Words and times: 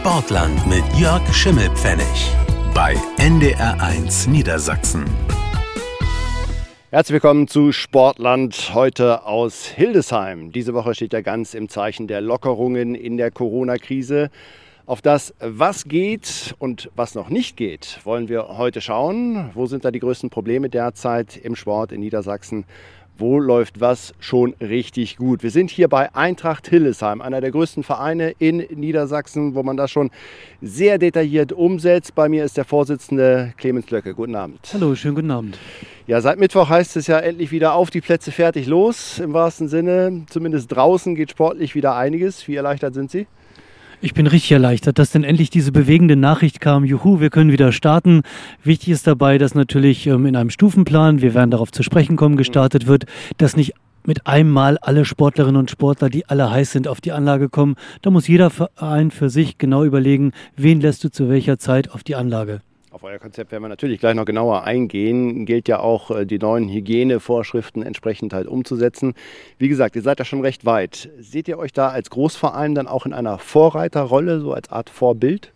Sportland 0.00 0.66
mit 0.66 0.82
Jörg 0.98 1.20
Schimmelpfennig 1.30 2.34
bei 2.72 2.94
NDR1 3.18 4.30
Niedersachsen. 4.30 5.04
Herzlich 6.90 7.12
willkommen 7.12 7.48
zu 7.48 7.70
Sportland 7.72 8.72
heute 8.72 9.26
aus 9.26 9.66
Hildesheim. 9.66 10.52
Diese 10.52 10.72
Woche 10.72 10.94
steht 10.94 11.12
ja 11.12 11.20
ganz 11.20 11.52
im 11.52 11.68
Zeichen 11.68 12.06
der 12.06 12.22
Lockerungen 12.22 12.94
in 12.94 13.18
der 13.18 13.30
Corona-Krise. 13.30 14.30
Auf 14.86 15.02
das, 15.02 15.34
was 15.38 15.84
geht 15.84 16.54
und 16.58 16.90
was 16.96 17.14
noch 17.14 17.28
nicht 17.28 17.58
geht, 17.58 18.00
wollen 18.04 18.30
wir 18.30 18.56
heute 18.56 18.80
schauen. 18.80 19.50
Wo 19.52 19.66
sind 19.66 19.84
da 19.84 19.90
die 19.90 20.00
größten 20.00 20.30
Probleme 20.30 20.70
derzeit 20.70 21.36
im 21.36 21.54
Sport 21.54 21.92
in 21.92 22.00
Niedersachsen? 22.00 22.64
Wo 23.20 23.38
läuft 23.38 23.82
was 23.82 24.14
schon 24.18 24.54
richtig 24.62 25.18
gut? 25.18 25.42
Wir 25.42 25.50
sind 25.50 25.70
hier 25.70 25.88
bei 25.88 26.14
Eintracht 26.14 26.66
Hillesheim, 26.68 27.20
einer 27.20 27.42
der 27.42 27.50
größten 27.50 27.82
Vereine 27.82 28.30
in 28.38 28.66
Niedersachsen, 28.74 29.54
wo 29.54 29.62
man 29.62 29.76
das 29.76 29.90
schon 29.90 30.10
sehr 30.62 30.96
detailliert 30.96 31.52
umsetzt. 31.52 32.14
Bei 32.14 32.30
mir 32.30 32.46
ist 32.46 32.56
der 32.56 32.64
Vorsitzende 32.64 33.52
Clemens 33.58 33.90
Löcke. 33.90 34.14
Guten 34.14 34.34
Abend. 34.36 34.60
Hallo, 34.72 34.94
schönen 34.94 35.16
guten 35.16 35.30
Abend. 35.30 35.58
Ja, 36.06 36.22
seit 36.22 36.38
Mittwoch 36.38 36.70
heißt 36.70 36.96
es 36.96 37.08
ja 37.08 37.18
endlich 37.18 37.50
wieder 37.50 37.74
auf 37.74 37.90
die 37.90 38.00
Plätze 38.00 38.32
fertig 38.32 38.66
los, 38.66 39.18
im 39.18 39.34
wahrsten 39.34 39.68
Sinne. 39.68 40.22
Zumindest 40.30 40.72
draußen 40.72 41.14
geht 41.14 41.30
sportlich 41.30 41.74
wieder 41.74 41.96
einiges. 41.96 42.48
Wie 42.48 42.56
erleichtert 42.56 42.94
sind 42.94 43.10
Sie? 43.10 43.26
Ich 44.02 44.14
bin 44.14 44.26
richtig 44.26 44.52
erleichtert, 44.52 44.98
dass 44.98 45.10
denn 45.10 45.24
endlich 45.24 45.50
diese 45.50 45.72
bewegende 45.72 46.16
Nachricht 46.16 46.62
kam. 46.62 46.86
Juhu, 46.86 47.20
wir 47.20 47.28
können 47.28 47.52
wieder 47.52 47.70
starten. 47.70 48.22
Wichtig 48.64 48.88
ist 48.88 49.06
dabei, 49.06 49.36
dass 49.36 49.54
natürlich 49.54 50.06
ähm, 50.06 50.24
in 50.24 50.36
einem 50.36 50.48
Stufenplan, 50.48 51.20
wir 51.20 51.34
werden 51.34 51.50
darauf 51.50 51.70
zu 51.70 51.82
sprechen 51.82 52.16
kommen, 52.16 52.38
gestartet 52.38 52.86
wird, 52.86 53.04
dass 53.36 53.56
nicht 53.56 53.74
mit 54.06 54.26
einmal 54.26 54.78
alle 54.78 55.04
Sportlerinnen 55.04 55.60
und 55.60 55.70
Sportler, 55.70 56.08
die 56.08 56.26
alle 56.26 56.50
heiß 56.50 56.72
sind, 56.72 56.88
auf 56.88 57.02
die 57.02 57.12
Anlage 57.12 57.50
kommen. 57.50 57.76
Da 58.00 58.10
muss 58.10 58.26
jeder 58.26 58.48
Verein 58.48 59.10
für 59.10 59.28
sich 59.28 59.58
genau 59.58 59.84
überlegen, 59.84 60.32
wen 60.56 60.80
lässt 60.80 61.04
du 61.04 61.10
zu 61.10 61.28
welcher 61.28 61.58
Zeit 61.58 61.90
auf 61.90 62.02
die 62.02 62.14
Anlage. 62.14 62.62
Auf 62.92 63.04
euer 63.04 63.20
Konzept 63.20 63.52
werden 63.52 63.62
wir 63.62 63.68
natürlich 63.68 64.00
gleich 64.00 64.16
noch 64.16 64.24
genauer 64.24 64.64
eingehen. 64.64 65.46
Gilt 65.46 65.68
ja 65.68 65.78
auch, 65.78 66.10
äh, 66.10 66.26
die 66.26 66.40
neuen 66.40 66.68
Hygienevorschriften 66.68 67.84
entsprechend 67.84 68.32
halt 68.32 68.48
umzusetzen. 68.48 69.14
Wie 69.58 69.68
gesagt, 69.68 69.94
ihr 69.94 70.02
seid 70.02 70.18
da 70.18 70.24
schon 70.24 70.40
recht 70.40 70.66
weit. 70.66 71.08
Seht 71.20 71.46
ihr 71.46 71.56
euch 71.56 71.72
da 71.72 71.90
als 71.90 72.10
Großverein 72.10 72.74
dann 72.74 72.88
auch 72.88 73.06
in 73.06 73.12
einer 73.12 73.38
Vorreiterrolle, 73.38 74.40
so 74.40 74.52
als 74.52 74.70
Art 74.70 74.90
Vorbild? 74.90 75.52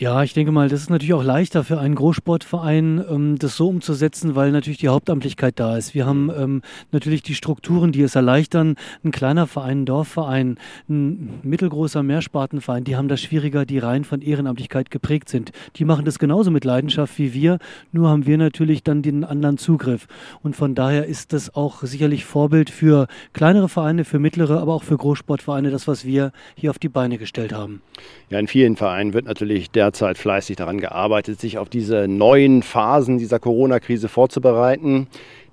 Ja, 0.00 0.22
ich 0.22 0.32
denke 0.32 0.52
mal, 0.52 0.68
das 0.68 0.82
ist 0.82 0.90
natürlich 0.90 1.12
auch 1.12 1.24
leichter 1.24 1.64
für 1.64 1.80
einen 1.80 1.96
Großsportverein, 1.96 3.04
ähm, 3.10 3.36
das 3.36 3.56
so 3.56 3.66
umzusetzen, 3.66 4.36
weil 4.36 4.52
natürlich 4.52 4.78
die 4.78 4.86
Hauptamtlichkeit 4.86 5.58
da 5.58 5.76
ist. 5.76 5.92
Wir 5.92 6.06
haben 6.06 6.30
ähm, 6.38 6.62
natürlich 6.92 7.24
die 7.24 7.34
Strukturen, 7.34 7.90
die 7.90 8.02
es 8.02 8.14
erleichtern. 8.14 8.76
Ein 9.02 9.10
kleiner 9.10 9.48
Verein, 9.48 9.80
ein 9.80 9.86
Dorfverein, 9.86 10.58
ein 10.88 11.40
mittelgroßer 11.42 12.04
Mehrspartenverein, 12.04 12.84
die 12.84 12.94
haben 12.94 13.08
das 13.08 13.20
schwieriger, 13.20 13.66
die 13.66 13.78
rein 13.80 14.04
von 14.04 14.22
Ehrenamtlichkeit 14.22 14.92
geprägt 14.92 15.28
sind. 15.28 15.50
Die 15.74 15.84
machen 15.84 16.04
das 16.04 16.20
genauso 16.20 16.52
mit 16.52 16.64
Leidenschaft 16.64 17.18
wie 17.18 17.34
wir, 17.34 17.58
nur 17.90 18.08
haben 18.08 18.24
wir 18.24 18.38
natürlich 18.38 18.84
dann 18.84 19.02
den 19.02 19.24
anderen 19.24 19.58
Zugriff. 19.58 20.06
Und 20.44 20.54
von 20.54 20.76
daher 20.76 21.06
ist 21.06 21.32
das 21.32 21.56
auch 21.56 21.82
sicherlich 21.82 22.24
Vorbild 22.24 22.70
für 22.70 23.08
kleinere 23.32 23.68
Vereine, 23.68 24.04
für 24.04 24.20
mittlere, 24.20 24.60
aber 24.60 24.74
auch 24.74 24.84
für 24.84 24.96
Großsportvereine, 24.96 25.72
das, 25.72 25.88
was 25.88 26.04
wir 26.04 26.30
hier 26.54 26.70
auf 26.70 26.78
die 26.78 26.88
Beine 26.88 27.18
gestellt 27.18 27.52
haben. 27.52 27.82
Ja, 28.30 28.38
in 28.38 28.46
vielen 28.46 28.76
Vereinen 28.76 29.12
wird 29.12 29.24
natürlich 29.24 29.72
der 29.72 29.87
derzeit 29.88 30.18
fleißig 30.18 30.56
daran 30.56 30.80
gearbeitet, 30.80 31.40
sich 31.40 31.56
auf 31.56 31.70
diese 31.70 32.08
neuen 32.08 32.62
Phasen 32.62 33.16
dieser 33.16 33.38
Corona-Krise 33.38 34.08
vorzubereiten, 34.08 35.06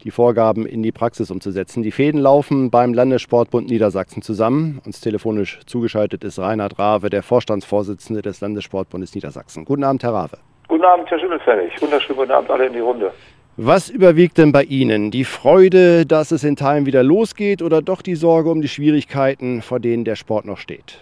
die 0.04 0.12
Vorgaben 0.12 0.66
in 0.66 0.84
die 0.84 0.92
Praxis 0.92 1.32
umzusetzen. 1.32 1.84
Die 1.84 1.92
Fäden 1.92 2.20
laufen 2.20 2.70
beim 2.70 2.94
Landessportbund 2.94 3.70
Niedersachsen 3.70 4.22
zusammen. 4.22 4.82
Uns 4.86 5.00
telefonisch 5.00 5.62
zugeschaltet 5.66 6.26
ist 6.26 6.38
Reinhard 6.38 6.78
Rave, 6.78 7.10
der 7.10 7.24
Vorstandsvorsitzende 7.24 8.22
des 8.22 8.42
Landessportbundes 8.42 9.16
Niedersachsen. 9.16 9.64
Guten 9.64 9.86
Abend, 9.86 10.04
Herr 10.04 10.14
Rave. 10.14 10.38
Guten 10.68 10.84
Abend, 10.84 11.10
Herr 11.10 11.20
Schimmelfällig. 11.20 11.82
Wunderschönen 11.82 12.20
guten 12.20 12.32
Abend 12.32 12.52
alle 12.52 12.66
in 12.68 12.74
die 12.74 12.80
Runde. 12.80 13.12
Was 13.56 13.90
überwiegt 13.90 14.38
denn 14.38 14.52
bei 14.52 14.64
Ihnen? 14.64 15.12
Die 15.12 15.24
Freude, 15.24 16.06
dass 16.06 16.32
es 16.32 16.44
in 16.44 16.58
Teilen 16.58 16.86
wieder 16.86 17.04
losgeht 17.04 17.62
oder 17.62 17.82
doch 17.82 18.02
die 18.02 18.16
Sorge 18.16 18.50
um 18.50 18.62
die 18.62 18.68
Schwierigkeiten, 18.68 19.62
vor 19.62 19.80
denen 19.80 20.04
der 20.04 20.18
Sport 20.18 20.44
noch 20.44 20.58
steht? 20.58 21.00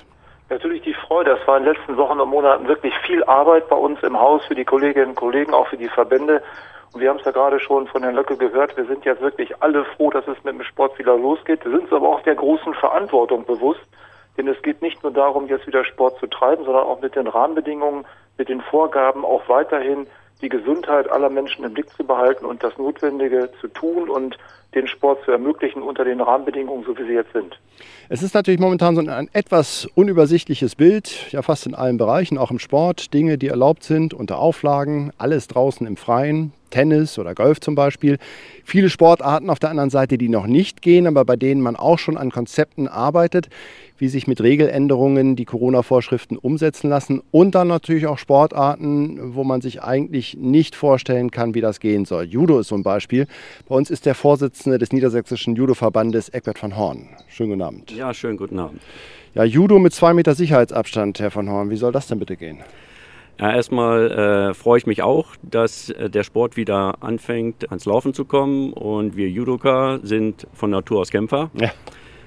Natürlich 0.49 0.83
die 0.83 0.92
Freude. 1.13 1.35
Das 1.37 1.47
war 1.47 1.57
in 1.57 1.63
den 1.63 1.75
letzten 1.75 1.95
Wochen 1.95 2.19
und 2.19 2.29
Monaten 2.29 2.67
wirklich 2.67 2.93
viel 3.05 3.23
Arbeit 3.25 3.69
bei 3.69 3.75
uns 3.75 4.01
im 4.01 4.19
Haus 4.19 4.43
für 4.45 4.55
die 4.55 4.65
Kolleginnen 4.65 5.09
und 5.09 5.15
Kollegen, 5.15 5.53
auch 5.53 5.67
für 5.67 5.77
die 5.77 5.87
Verbände. 5.87 6.41
Und 6.91 7.01
wir 7.01 7.09
haben 7.11 7.19
es 7.19 7.25
ja 7.25 7.31
gerade 7.31 7.59
schon 7.59 7.85
von 7.85 8.01
Herrn 8.01 8.15
Löcke 8.15 8.35
gehört. 8.35 8.75
Wir 8.75 8.85
sind 8.85 9.05
jetzt 9.05 9.21
wirklich 9.21 9.61
alle 9.61 9.85
froh, 9.85 10.09
dass 10.09 10.27
es 10.27 10.43
mit 10.43 10.55
dem 10.55 10.63
Sport 10.63 10.97
wieder 10.97 11.15
losgeht. 11.15 11.63
Wir 11.65 11.71
sind 11.71 11.83
uns 11.83 11.93
aber 11.93 12.09
auch 12.09 12.23
der 12.23 12.33
großen 12.33 12.73
Verantwortung 12.73 13.45
bewusst. 13.45 13.85
Denn 14.37 14.47
es 14.47 14.59
geht 14.63 14.81
nicht 14.81 15.03
nur 15.03 15.11
darum, 15.11 15.45
jetzt 15.45 15.67
wieder 15.67 15.85
Sport 15.85 16.17
zu 16.19 16.25
treiben, 16.25 16.65
sondern 16.65 16.83
auch 16.83 16.99
mit 16.99 17.15
den 17.15 17.27
Rahmenbedingungen, 17.27 18.05
mit 18.39 18.49
den 18.49 18.61
Vorgaben 18.61 19.23
auch 19.23 19.47
weiterhin 19.47 20.07
die 20.43 20.49
Gesundheit 20.49 21.09
aller 21.09 21.29
Menschen 21.29 21.63
im 21.63 21.73
Blick 21.73 21.89
zu 21.95 22.03
behalten 22.03 22.45
und 22.45 22.63
das 22.63 22.77
Notwendige 22.77 23.49
zu 23.61 23.67
tun 23.69 24.09
und 24.09 24.37
den 24.75 24.87
Sport 24.87 25.23
zu 25.23 25.31
ermöglichen 25.31 25.81
unter 25.81 26.03
den 26.03 26.19
Rahmenbedingungen, 26.19 26.83
so 26.85 26.97
wie 26.97 27.03
sie 27.03 27.13
jetzt 27.13 27.31
sind. 27.33 27.57
Es 28.09 28.21
ist 28.21 28.33
natürlich 28.33 28.59
momentan 28.59 28.95
so 28.95 29.01
ein 29.01 29.29
etwas 29.33 29.87
unübersichtliches 29.95 30.75
Bild, 30.75 31.31
ja 31.31 31.41
fast 31.41 31.65
in 31.65 31.75
allen 31.75 31.97
Bereichen, 31.97 32.37
auch 32.37 32.51
im 32.51 32.59
Sport. 32.59 33.13
Dinge, 33.13 33.37
die 33.37 33.47
erlaubt 33.47 33.83
sind, 33.83 34.13
unter 34.13 34.39
Auflagen, 34.39 35.11
alles 35.17 35.47
draußen 35.47 35.87
im 35.87 35.95
Freien, 35.95 36.53
Tennis 36.73 37.19
oder 37.19 37.35
Golf 37.35 37.59
zum 37.59 37.75
Beispiel. 37.75 38.17
Viele 38.63 38.89
Sportarten 38.89 39.51
auf 39.51 39.59
der 39.59 39.69
anderen 39.69 39.91
Seite, 39.91 40.17
die 40.17 40.27
noch 40.27 40.47
nicht 40.47 40.81
gehen, 40.81 41.05
aber 41.05 41.23
bei 41.23 41.35
denen 41.35 41.61
man 41.61 41.75
auch 41.75 41.99
schon 41.99 42.17
an 42.17 42.31
Konzepten 42.31 42.87
arbeitet, 42.87 43.47
wie 43.99 44.07
sich 44.07 44.25
mit 44.25 44.41
Regeländerungen 44.41 45.35
die 45.35 45.45
Corona-Vorschriften 45.45 46.35
umsetzen 46.35 46.89
lassen. 46.89 47.21
Und 47.29 47.53
dann 47.53 47.67
natürlich 47.67 48.07
auch 48.07 48.17
Sportarten, 48.17 49.35
wo 49.35 49.43
man 49.43 49.61
sich 49.61 49.83
eigentlich 49.83 50.35
nicht 50.35 50.75
vorstellen 50.75 51.29
kann, 51.29 51.53
wie 51.53 51.61
das 51.61 51.79
gehen 51.79 52.05
soll. 52.05 52.23
Judo 52.23 52.59
ist 52.59 52.69
so 52.69 52.75
ein 52.75 52.83
Beispiel. 52.83 53.27
Bei 53.67 53.75
uns 53.75 53.91
ist 53.91 54.07
der 54.07 54.15
Vorsitzende 54.15 54.79
des 54.79 54.91
Niedersächsischen 54.91 55.55
Judo-Verbandes, 55.55 56.29
Eckbert 56.29 56.57
von 56.57 56.75
Horn. 56.75 57.07
Schönen 57.27 57.51
guten 57.51 57.61
Abend. 57.61 57.91
Ja, 57.91 58.13
schönen 58.15 58.37
guten 58.37 58.57
Abend. 58.57 58.81
Ja, 59.35 59.43
Judo 59.43 59.77
mit 59.77 59.93
zwei 59.93 60.13
Meter 60.15 60.33
Sicherheitsabstand, 60.33 61.19
Herr 61.19 61.29
von 61.29 61.49
Horn. 61.49 61.69
Wie 61.69 61.77
soll 61.77 61.91
das 61.91 62.07
denn 62.07 62.17
bitte 62.17 62.35
gehen? 62.35 62.57
Ja, 63.39 63.55
erstmal 63.55 64.11
äh, 64.11 64.53
freue 64.53 64.77
ich 64.77 64.85
mich 64.85 65.01
auch, 65.01 65.35
dass 65.41 65.89
äh, 65.89 66.09
der 66.09 66.23
Sport 66.23 66.55
wieder 66.55 67.01
anfängt, 67.01 67.69
ans 67.69 67.85
Laufen 67.85 68.13
zu 68.13 68.25
kommen. 68.25 68.73
Und 68.73 69.15
wir 69.15 69.29
Judoka 69.29 69.99
sind 70.03 70.47
von 70.53 70.69
Natur 70.69 71.01
aus 71.01 71.09
Kämpfer. 71.09 71.49
Ja. 71.55 71.71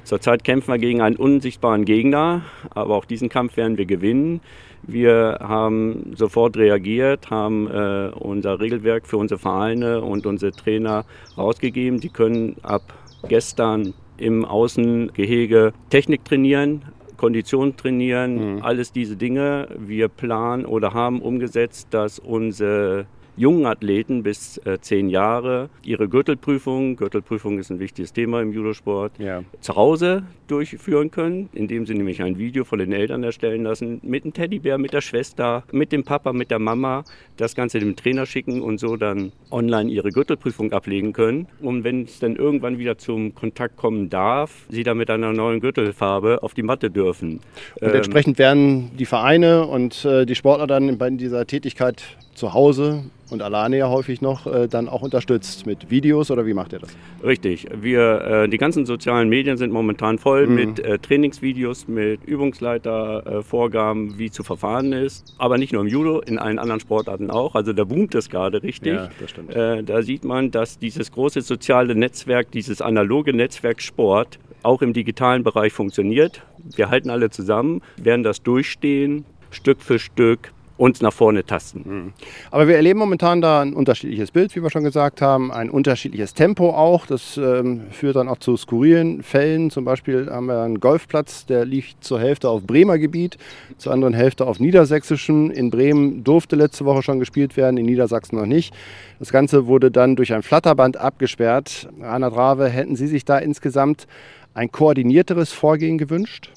Zurzeit 0.02 0.44
kämpfen 0.44 0.72
wir 0.72 0.78
gegen 0.78 1.00
einen 1.00 1.16
unsichtbaren 1.16 1.84
Gegner, 1.84 2.42
aber 2.70 2.94
auch 2.94 3.04
diesen 3.04 3.28
Kampf 3.28 3.56
werden 3.56 3.76
wir 3.76 3.86
gewinnen. 3.86 4.40
Wir 4.84 5.38
haben 5.40 6.12
sofort 6.14 6.56
reagiert, 6.56 7.28
haben 7.28 7.68
äh, 7.68 8.10
unser 8.14 8.60
Regelwerk 8.60 9.08
für 9.08 9.16
unsere 9.16 9.40
Vereine 9.40 10.02
und 10.02 10.26
unsere 10.26 10.52
Trainer 10.52 11.04
rausgegeben. 11.36 11.98
Die 11.98 12.08
können 12.08 12.54
ab 12.62 12.94
gestern 13.28 13.94
im 14.16 14.44
Außengehege 14.44 15.72
Technik 15.90 16.24
trainieren, 16.24 16.82
Kondition 17.16 17.76
trainieren, 17.76 18.56
mhm. 18.56 18.62
alles 18.62 18.92
diese 18.92 19.16
Dinge. 19.16 19.68
Wir 19.78 20.08
planen 20.08 20.64
oder 20.64 20.94
haben 20.94 21.20
umgesetzt, 21.20 21.88
dass 21.90 22.18
unsere 22.18 23.06
jungen 23.36 23.66
Athleten 23.66 24.22
bis 24.22 24.58
äh, 24.58 24.78
zehn 24.80 25.08
Jahre 25.08 25.68
ihre 25.82 26.08
Gürtelprüfung, 26.08 26.96
Gürtelprüfung 26.96 27.58
ist 27.58 27.70
ein 27.70 27.78
wichtiges 27.78 28.12
Thema 28.12 28.40
im 28.40 28.52
Judosport, 28.52 29.12
ja. 29.18 29.42
zu 29.60 29.76
Hause 29.76 30.24
durchführen 30.46 31.10
können, 31.10 31.48
indem 31.52 31.86
sie 31.86 31.94
nämlich 31.94 32.22
ein 32.22 32.38
Video 32.38 32.64
von 32.64 32.78
den 32.78 32.92
Eltern 32.92 33.22
erstellen 33.24 33.64
lassen, 33.64 34.00
mit 34.02 34.24
dem 34.24 34.32
Teddybär, 34.32 34.78
mit 34.78 34.92
der 34.92 35.00
Schwester, 35.00 35.64
mit 35.72 35.92
dem 35.92 36.04
Papa, 36.04 36.32
mit 36.32 36.50
der 36.50 36.58
Mama, 36.58 37.04
das 37.36 37.54
Ganze 37.54 37.80
dem 37.80 37.96
Trainer 37.96 38.26
schicken 38.26 38.62
und 38.62 38.78
so 38.78 38.96
dann 38.96 39.32
online 39.50 39.90
ihre 39.90 40.10
Gürtelprüfung 40.10 40.72
ablegen 40.72 41.12
können. 41.12 41.48
Und 41.60 41.84
wenn 41.84 42.04
es 42.04 42.18
dann 42.18 42.36
irgendwann 42.36 42.78
wieder 42.78 42.96
zum 42.96 43.34
Kontakt 43.34 43.76
kommen 43.76 44.08
darf, 44.08 44.66
sie 44.68 44.82
dann 44.82 44.98
mit 44.98 45.10
einer 45.10 45.32
neuen 45.32 45.60
Gürtelfarbe 45.60 46.42
auf 46.42 46.54
die 46.54 46.62
Matte 46.62 46.90
dürfen. 46.90 47.40
Und 47.80 47.88
entsprechend 47.88 48.38
werden 48.38 48.90
die 48.96 49.06
Vereine 49.06 49.66
und 49.66 50.04
äh, 50.04 50.24
die 50.26 50.34
Sportler 50.34 50.66
dann 50.66 50.96
bei 50.98 51.10
dieser 51.10 51.46
Tätigkeit 51.46 52.02
zu 52.34 52.52
Hause 52.54 53.04
und 53.30 53.42
alleine 53.42 53.78
ja 53.78 53.88
häufig 53.88 54.20
noch 54.20 54.46
äh, 54.46 54.68
dann 54.68 54.88
auch 54.88 55.02
unterstützt 55.02 55.66
mit 55.66 55.90
Videos 55.90 56.30
oder 56.30 56.46
wie 56.46 56.54
macht 56.54 56.72
ihr 56.72 56.78
das? 56.78 56.96
Richtig. 57.24 57.66
Wir, 57.74 58.20
äh, 58.20 58.48
die 58.48 58.58
ganzen 58.58 58.86
sozialen 58.86 59.28
Medien 59.28 59.56
sind 59.56 59.72
momentan 59.72 60.18
voll 60.18 60.46
mhm. 60.46 60.54
mit 60.54 60.78
äh, 60.80 60.98
Trainingsvideos, 60.98 61.88
mit 61.88 62.24
Übungsleitervorgaben, 62.24 64.10
äh, 64.10 64.18
wie 64.18 64.30
zu 64.30 64.42
verfahren 64.42 64.92
ist. 64.92 65.34
Aber 65.38 65.58
nicht 65.58 65.72
nur 65.72 65.82
im 65.82 65.88
Judo, 65.88 66.20
in 66.20 66.38
allen 66.38 66.58
anderen 66.58 66.80
Sportarten 66.80 67.30
auch. 67.30 67.54
Also 67.54 67.72
da 67.72 67.84
boomt 67.84 68.14
es 68.14 68.28
gerade 68.28 68.62
richtig. 68.62 68.94
Ja, 68.94 69.10
das 69.20 69.30
stimmt. 69.30 69.54
Äh, 69.54 69.82
da 69.82 70.02
sieht 70.02 70.24
man, 70.24 70.50
dass 70.50 70.78
dieses 70.78 71.10
große 71.12 71.40
soziale 71.40 71.94
Netzwerk, 71.94 72.50
dieses 72.52 72.80
analoge 72.80 73.32
Netzwerk 73.32 73.82
Sport 73.82 74.38
auch 74.62 74.82
im 74.82 74.92
digitalen 74.92 75.42
Bereich 75.42 75.72
funktioniert. 75.72 76.42
Wir 76.74 76.90
halten 76.90 77.10
alle 77.10 77.30
zusammen, 77.30 77.82
werden 77.96 78.22
das 78.22 78.42
durchstehen, 78.42 79.24
Stück 79.50 79.80
für 79.80 79.98
Stück 79.98 80.52
uns 80.76 81.00
nach 81.00 81.12
vorne 81.12 81.44
tasten. 81.44 81.82
Mhm. 81.84 82.12
Aber 82.50 82.68
wir 82.68 82.76
erleben 82.76 82.98
momentan 82.98 83.40
da 83.40 83.62
ein 83.62 83.74
unterschiedliches 83.74 84.30
Bild, 84.30 84.54
wie 84.54 84.62
wir 84.62 84.70
schon 84.70 84.84
gesagt 84.84 85.22
haben, 85.22 85.50
ein 85.50 85.70
unterschiedliches 85.70 86.34
Tempo 86.34 86.70
auch. 86.70 87.06
Das 87.06 87.36
ähm, 87.36 87.82
führt 87.90 88.16
dann 88.16 88.28
auch 88.28 88.38
zu 88.38 88.56
skurrilen 88.56 89.22
Fällen. 89.22 89.70
Zum 89.70 89.84
Beispiel 89.84 90.28
haben 90.30 90.46
wir 90.46 90.60
einen 90.60 90.80
Golfplatz, 90.80 91.46
der 91.46 91.64
liegt 91.64 92.04
zur 92.04 92.20
Hälfte 92.20 92.48
auf 92.48 92.64
Bremer 92.64 92.98
Gebiet, 92.98 93.38
zur 93.78 93.92
anderen 93.92 94.14
Hälfte 94.14 94.46
auf 94.46 94.60
Niedersächsischem. 94.60 95.50
In 95.50 95.70
Bremen 95.70 96.24
durfte 96.24 96.56
letzte 96.56 96.84
Woche 96.84 97.02
schon 97.02 97.18
gespielt 97.18 97.56
werden, 97.56 97.78
in 97.78 97.86
Niedersachsen 97.86 98.36
noch 98.36 98.46
nicht. 98.46 98.74
Das 99.18 99.32
Ganze 99.32 99.66
wurde 99.66 99.90
dann 99.90 100.16
durch 100.16 100.34
ein 100.34 100.42
Flatterband 100.42 100.98
abgesperrt. 100.98 101.88
Rainer 102.00 102.30
Drave, 102.30 102.68
hätten 102.68 102.96
Sie 102.96 103.06
sich 103.06 103.24
da 103.24 103.38
insgesamt 103.38 104.06
ein 104.52 104.70
koordinierteres 104.70 105.52
Vorgehen 105.52 105.98
gewünscht? 105.98 106.50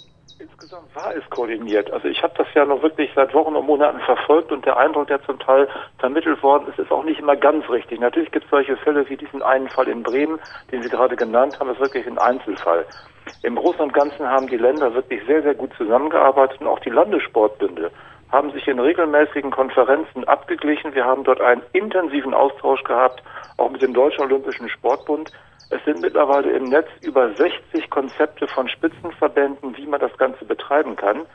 Insgesamt 0.71 0.95
war 0.95 1.15
es 1.15 1.27
koordiniert. 1.31 1.89
Also 1.89 2.07
ich 2.09 2.21
habe 2.21 2.35
das 2.37 2.45
ja 2.53 2.63
noch 2.63 2.83
wirklich 2.83 3.09
seit 3.15 3.33
Wochen 3.33 3.55
und 3.55 3.65
Monaten 3.65 3.99
verfolgt 4.01 4.51
und 4.51 4.63
der 4.67 4.77
Eindruck, 4.77 5.07
der 5.07 5.19
zum 5.23 5.39
Teil 5.39 5.67
vermittelt 5.97 6.43
worden 6.43 6.67
ist, 6.67 6.77
ist 6.77 6.91
auch 6.91 7.03
nicht 7.03 7.19
immer 7.19 7.35
ganz 7.35 7.67
richtig. 7.71 7.99
Natürlich 7.99 8.29
gibt 8.31 8.45
es 8.45 8.51
solche 8.51 8.77
Fälle 8.77 9.09
wie 9.09 9.17
diesen 9.17 9.41
einen 9.41 9.67
Fall 9.67 9.87
in 9.87 10.03
Bremen, 10.03 10.37
den 10.71 10.83
Sie 10.83 10.89
gerade 10.89 11.15
genannt 11.15 11.59
haben, 11.59 11.71
ist 11.71 11.79
wirklich 11.79 12.05
ein 12.05 12.19
Einzelfall. 12.19 12.85
Im 13.41 13.55
Großen 13.55 13.81
und 13.81 13.93
Ganzen 13.93 14.29
haben 14.29 14.45
die 14.45 14.57
Länder 14.57 14.93
wirklich 14.93 15.25
sehr, 15.25 15.41
sehr 15.41 15.55
gut 15.55 15.73
zusammengearbeitet 15.75 16.61
und 16.61 16.67
auch 16.67 16.79
die 16.81 16.91
Landessportbünde 16.91 17.89
haben 18.31 18.51
sich 18.51 18.67
in 18.67 18.77
regelmäßigen 18.77 19.49
Konferenzen 19.49 20.23
abgeglichen. 20.25 20.93
Wir 20.93 21.05
haben 21.05 21.23
dort 21.23 21.41
einen 21.41 21.63
intensiven 21.73 22.35
Austausch 22.35 22.83
gehabt, 22.83 23.23
auch 23.57 23.71
mit 23.71 23.81
dem 23.81 23.95
Deutschen 23.95 24.23
Olympischen 24.23 24.69
Sportbund. 24.69 25.31
Es 25.69 25.83
sind 25.85 26.01
mittlerweile 26.01 26.51
im 26.51 26.63
Netz 26.63 26.87
über 27.01 27.31
60 27.33 27.89
Konzepte 27.89 28.47
von 28.47 28.67
Spitzenverbänden, 28.67 29.77
wie 29.77 29.85
man 29.85 29.99
das 29.99 30.15
Ganze 30.17 30.45
betreiben 30.45 30.95
kann, 30.95 31.25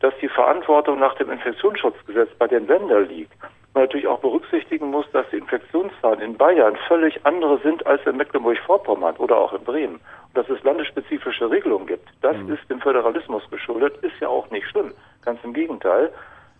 dass 0.00 0.12
die 0.20 0.28
Verantwortung 0.28 0.98
nach 0.98 1.14
dem 1.14 1.30
Infektionsschutzgesetz 1.30 2.30
bei 2.38 2.48
den 2.48 2.66
Ländern 2.66 3.08
liegt. 3.08 3.32
Man 3.72 3.84
natürlich 3.84 4.06
auch 4.06 4.20
berücksichtigen 4.20 4.90
muss, 4.90 5.06
dass 5.12 5.28
die 5.30 5.38
Infektionszahlen 5.38 6.20
in 6.20 6.36
Bayern 6.36 6.76
völlig 6.88 7.24
andere 7.24 7.58
sind 7.58 7.86
als 7.86 8.04
in 8.06 8.16
Mecklenburg-Vorpommern 8.16 9.16
oder 9.16 9.36
auch 9.36 9.52
in 9.52 9.64
Bremen. 9.64 9.94
Und 9.96 10.36
dass 10.36 10.48
es 10.48 10.62
landesspezifische 10.64 11.50
Regelungen 11.50 11.86
gibt, 11.86 12.08
das 12.20 12.36
mhm. 12.36 12.52
ist 12.52 12.68
dem 12.68 12.80
Föderalismus 12.80 13.42
geschuldet, 13.50 13.96
ist 14.02 14.18
ja 14.20 14.28
auch 14.28 14.50
nicht 14.50 14.68
schlimm. 14.68 14.92
Ganz 15.24 15.42
im 15.42 15.54
Gegenteil. 15.54 16.12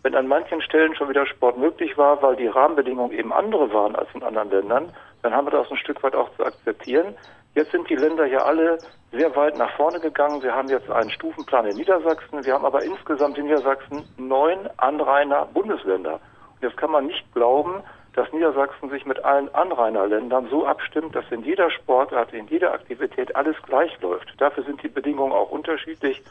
Wenn 0.02 0.14
an 0.14 0.26
manchen 0.26 0.60
Stellen 0.60 0.94
schon 0.94 1.08
wieder 1.08 1.26
Sport 1.26 1.58
möglich 1.58 1.96
war, 1.96 2.20
weil 2.22 2.36
die 2.36 2.46
Rahmenbedingungen 2.46 3.16
eben 3.16 3.32
andere 3.32 3.72
waren 3.72 3.96
als 3.96 4.08
in 4.14 4.22
anderen 4.22 4.50
Ländern, 4.50 4.92
dann 5.25 5.35
haben 5.35 5.47
wir 5.47 5.53
das 5.53 5.71
ein 5.71 5.79
Stück 5.79 6.03
weit 6.03 6.15
auch 6.15 6.29
zu 6.37 6.44
akzeptieren. 6.44 7.17
Jetzt 7.55 7.73
sind 7.73 7.88
die 7.88 7.97
Länder 7.97 8.26
ja 8.26 8.41
alle 8.41 8.76
sehr 9.11 9.35
weit 9.35 9.56
nach 9.56 9.75
vorne 9.76 9.99
gegangen. 9.99 10.43
Wir 10.43 10.55
haben 10.55 10.69
jetzt 10.69 10.91
einen 10.91 11.11
Stufenplan 11.11 11.67
in 11.67 11.76
Niedersachsen. 11.76 12.44
Wir 12.44 12.53
haben 12.53 12.67
aber 12.67 12.85
insgesamt 12.85 13.38
in 13.38 13.47
Niedersachsen 13.47 14.05
neun 14.19 14.69
Anrainer 14.76 15.47
Bundesländer. 15.47 16.15
Und 16.55 16.62
jetzt 16.62 16.76
kann 16.76 16.91
man 16.91 17.06
nicht 17.06 17.25
glauben, 17.32 17.82
dass 18.12 18.31
Niedersachsen 18.32 18.91
sich 18.91 19.06
mit 19.06 19.25
allen 19.25 19.53
Anrainerländern 19.55 20.49
so 20.50 20.67
abstimmt, 20.67 21.17
dass 21.17 21.25
in 21.31 21.43
jeder 21.43 21.70
Sportart, 21.70 22.35
in 22.35 22.47
jeder 22.49 22.73
Aktivität 22.73 23.35
alles 23.35 23.56
gleich 23.62 23.99
läuft. 24.03 24.31
Dafür 24.38 24.65
sind 24.65 24.82
die 24.82 24.88
Bedingungen 24.88 25.32
auch 25.32 25.50
unterschiedlich. 25.50 26.23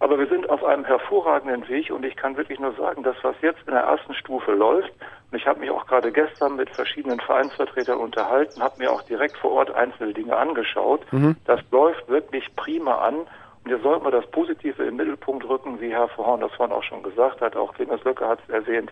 Aber 0.00 0.18
wir 0.18 0.26
sind 0.28 0.48
auf 0.48 0.64
einem 0.64 0.86
hervorragenden 0.86 1.68
Weg 1.68 1.90
und 1.90 2.04
ich 2.06 2.16
kann 2.16 2.36
wirklich 2.38 2.58
nur 2.58 2.72
sagen, 2.72 3.02
dass 3.02 3.16
was 3.22 3.36
jetzt 3.42 3.60
in 3.66 3.74
der 3.74 3.82
ersten 3.82 4.14
Stufe 4.14 4.52
läuft, 4.52 4.90
und 5.30 5.38
ich 5.38 5.46
habe 5.46 5.60
mich 5.60 5.70
auch 5.70 5.86
gerade 5.86 6.10
gestern 6.10 6.56
mit 6.56 6.70
verschiedenen 6.70 7.20
Vereinsvertretern 7.20 7.98
unterhalten, 7.98 8.62
habe 8.62 8.78
mir 8.78 8.90
auch 8.90 9.02
direkt 9.02 9.36
vor 9.36 9.52
Ort 9.52 9.70
einzelne 9.74 10.14
Dinge 10.14 10.34
angeschaut, 10.34 11.00
mhm. 11.12 11.36
das 11.44 11.60
läuft 11.70 12.08
wirklich 12.08 12.44
prima 12.56 12.96
an. 12.96 13.18
Und 13.18 13.66
hier 13.66 13.78
sollten 13.80 14.06
wir 14.06 14.10
das 14.10 14.26
Positive 14.30 14.82
im 14.84 14.96
Mittelpunkt 14.96 15.46
rücken, 15.46 15.78
wie 15.82 15.90
Herr 15.90 16.08
Verhorn 16.08 16.40
das 16.40 16.52
vorhin 16.52 16.74
auch 16.74 16.82
schon 16.82 17.02
gesagt 17.02 17.42
hat, 17.42 17.54
auch 17.54 17.74
Clemens 17.74 18.02
Löcke 18.02 18.26
hat 18.26 18.38
es 18.48 18.54
erwähnt. 18.54 18.90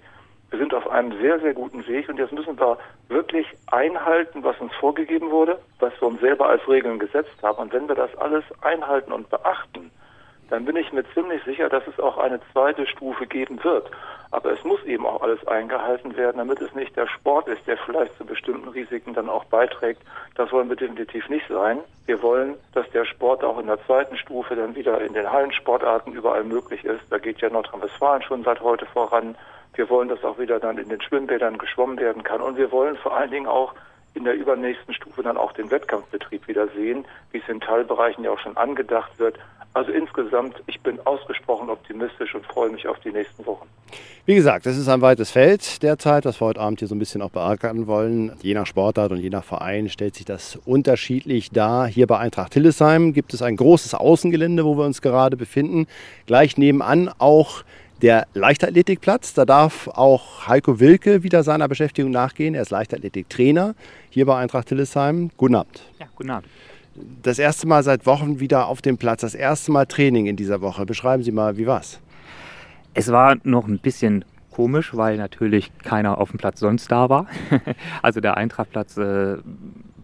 Wir 0.50 0.58
sind 0.58 0.74
auf 0.74 0.88
einem 0.90 1.18
sehr, 1.20 1.40
sehr 1.40 1.54
guten 1.54 1.86
Weg 1.86 2.08
und 2.10 2.18
jetzt 2.18 2.32
müssen 2.32 2.60
wir 2.60 2.78
wirklich 3.08 3.46
einhalten, 3.66 4.44
was 4.44 4.58
uns 4.60 4.74
vorgegeben 4.74 5.30
wurde, 5.30 5.58
was 5.78 5.92
wir 6.00 6.08
uns 6.08 6.20
selber 6.20 6.48
als 6.48 6.66
Regeln 6.68 6.98
gesetzt 6.98 7.42
haben. 7.42 7.58
Und 7.58 7.72
wenn 7.72 7.88
wir 7.88 7.94
das 7.94 8.14
alles 8.16 8.44
einhalten 8.60 9.12
und 9.12 9.30
beachten, 9.30 9.90
dann 10.48 10.64
bin 10.64 10.76
ich 10.76 10.92
mir 10.92 11.04
ziemlich 11.12 11.42
sicher, 11.44 11.68
dass 11.68 11.86
es 11.86 12.00
auch 12.00 12.18
eine 12.18 12.40
zweite 12.52 12.86
Stufe 12.86 13.26
geben 13.26 13.62
wird. 13.62 13.90
Aber 14.30 14.52
es 14.52 14.62
muss 14.64 14.82
eben 14.84 15.06
auch 15.06 15.22
alles 15.22 15.46
eingehalten 15.46 16.16
werden, 16.16 16.38
damit 16.38 16.60
es 16.60 16.74
nicht 16.74 16.96
der 16.96 17.06
Sport 17.06 17.48
ist, 17.48 17.66
der 17.66 17.78
vielleicht 17.78 18.16
zu 18.18 18.24
bestimmten 18.24 18.68
Risiken 18.68 19.14
dann 19.14 19.28
auch 19.28 19.44
beiträgt. 19.44 20.02
Das 20.34 20.52
wollen 20.52 20.68
wir 20.68 20.76
definitiv 20.76 21.28
nicht 21.28 21.46
sein. 21.48 21.78
Wir 22.06 22.22
wollen, 22.22 22.54
dass 22.72 22.88
der 22.90 23.04
Sport 23.04 23.42
auch 23.42 23.58
in 23.58 23.66
der 23.66 23.82
zweiten 23.86 24.16
Stufe 24.16 24.54
dann 24.54 24.74
wieder 24.74 25.00
in 25.00 25.14
den 25.14 25.30
Hallensportarten 25.30 26.12
überall 26.12 26.44
möglich 26.44 26.84
ist. 26.84 27.02
Da 27.10 27.18
geht 27.18 27.40
ja 27.40 27.48
Nordrhein-Westfalen 27.50 28.22
schon 28.22 28.44
seit 28.44 28.60
heute 28.60 28.86
voran. 28.86 29.34
Wir 29.74 29.88
wollen, 29.88 30.08
dass 30.08 30.24
auch 30.24 30.38
wieder 30.38 30.58
dann 30.60 30.78
in 30.78 30.88
den 30.88 31.00
Schwimmbädern 31.00 31.56
geschwommen 31.56 31.98
werden 31.98 32.22
kann. 32.22 32.40
Und 32.40 32.56
wir 32.56 32.72
wollen 32.72 32.96
vor 32.96 33.16
allen 33.16 33.30
Dingen 33.30 33.46
auch 33.46 33.74
in 34.14 34.24
der 34.24 34.34
übernächsten 34.34 34.94
Stufe 34.94 35.22
dann 35.22 35.36
auch 35.36 35.52
den 35.52 35.70
Wettkampfbetrieb 35.70 36.48
wieder 36.48 36.68
sehen, 36.68 37.04
wie 37.32 37.38
es 37.38 37.48
in 37.48 37.60
Teilbereichen 37.60 38.24
ja 38.24 38.30
auch 38.30 38.38
schon 38.38 38.56
angedacht 38.56 39.18
wird. 39.18 39.38
Also 39.74 39.92
insgesamt, 39.92 40.56
ich 40.66 40.80
bin 40.80 40.98
ausgesprochen 41.04 41.70
optimistisch 41.70 42.34
und 42.34 42.44
freue 42.46 42.70
mich 42.70 42.88
auf 42.88 42.98
die 43.00 43.10
nächsten 43.10 43.46
Wochen. 43.46 43.68
Wie 44.26 44.34
gesagt, 44.34 44.66
es 44.66 44.76
ist 44.76 44.88
ein 44.88 45.00
weites 45.00 45.30
Feld 45.30 45.82
derzeit, 45.82 46.24
das 46.24 46.40
wir 46.40 46.48
heute 46.48 46.60
Abend 46.60 46.80
hier 46.80 46.88
so 46.88 46.94
ein 46.94 46.98
bisschen 46.98 47.22
auch 47.22 47.30
beackern 47.30 47.86
wollen. 47.86 48.32
Je 48.42 48.54
nach 48.54 48.66
Sportart 48.66 49.12
und 49.12 49.18
je 49.18 49.30
nach 49.30 49.44
Verein 49.44 49.88
stellt 49.88 50.16
sich 50.16 50.24
das 50.24 50.56
unterschiedlich 50.66 51.50
dar. 51.50 51.86
Hier 51.86 52.06
bei 52.06 52.18
Eintracht 52.18 52.54
Hillesheim 52.54 53.12
gibt 53.12 53.32
es 53.34 53.40
ein 53.40 53.56
großes 53.56 53.94
Außengelände, 53.94 54.64
wo 54.64 54.76
wir 54.76 54.84
uns 54.84 55.00
gerade 55.00 55.36
befinden. 55.36 55.86
Gleich 56.26 56.58
nebenan 56.58 57.10
auch 57.18 57.62
der 58.02 58.26
Leichtathletikplatz. 58.34 59.34
Da 59.34 59.44
darf 59.44 59.88
auch 59.88 60.46
Heiko 60.48 60.80
Wilke 60.80 61.22
wieder 61.22 61.42
seiner 61.42 61.68
Beschäftigung 61.68 62.10
nachgehen. 62.10 62.54
Er 62.54 62.62
ist 62.62 62.70
Leichtathletiktrainer 62.70 63.74
hier 64.10 64.26
bei 64.26 64.36
Eintracht 64.36 64.68
Hillesheim. 64.68 65.30
Guten 65.36 65.54
Abend. 65.54 65.82
Ja, 65.98 66.06
guten 66.14 66.30
Abend 66.30 66.48
das 67.22 67.38
erste 67.38 67.66
Mal 67.66 67.82
seit 67.82 68.06
Wochen 68.06 68.40
wieder 68.40 68.66
auf 68.66 68.82
dem 68.82 68.98
Platz, 68.98 69.20
das 69.20 69.34
erste 69.34 69.72
Mal 69.72 69.86
Training 69.86 70.26
in 70.26 70.36
dieser 70.36 70.60
Woche. 70.60 70.86
Beschreiben 70.86 71.22
Sie 71.22 71.32
mal, 71.32 71.56
wie 71.56 71.66
war's? 71.66 72.00
Es 72.94 73.12
war 73.12 73.36
noch 73.44 73.68
ein 73.68 73.78
bisschen 73.78 74.24
komisch, 74.50 74.96
weil 74.96 75.16
natürlich 75.16 75.70
keiner 75.78 76.18
auf 76.18 76.30
dem 76.30 76.38
Platz 76.38 76.60
sonst 76.60 76.90
da 76.90 77.08
war. 77.08 77.26
also 78.02 78.20
der 78.20 78.36
Eintrachtplatz 78.36 78.96
äh, 78.96 79.36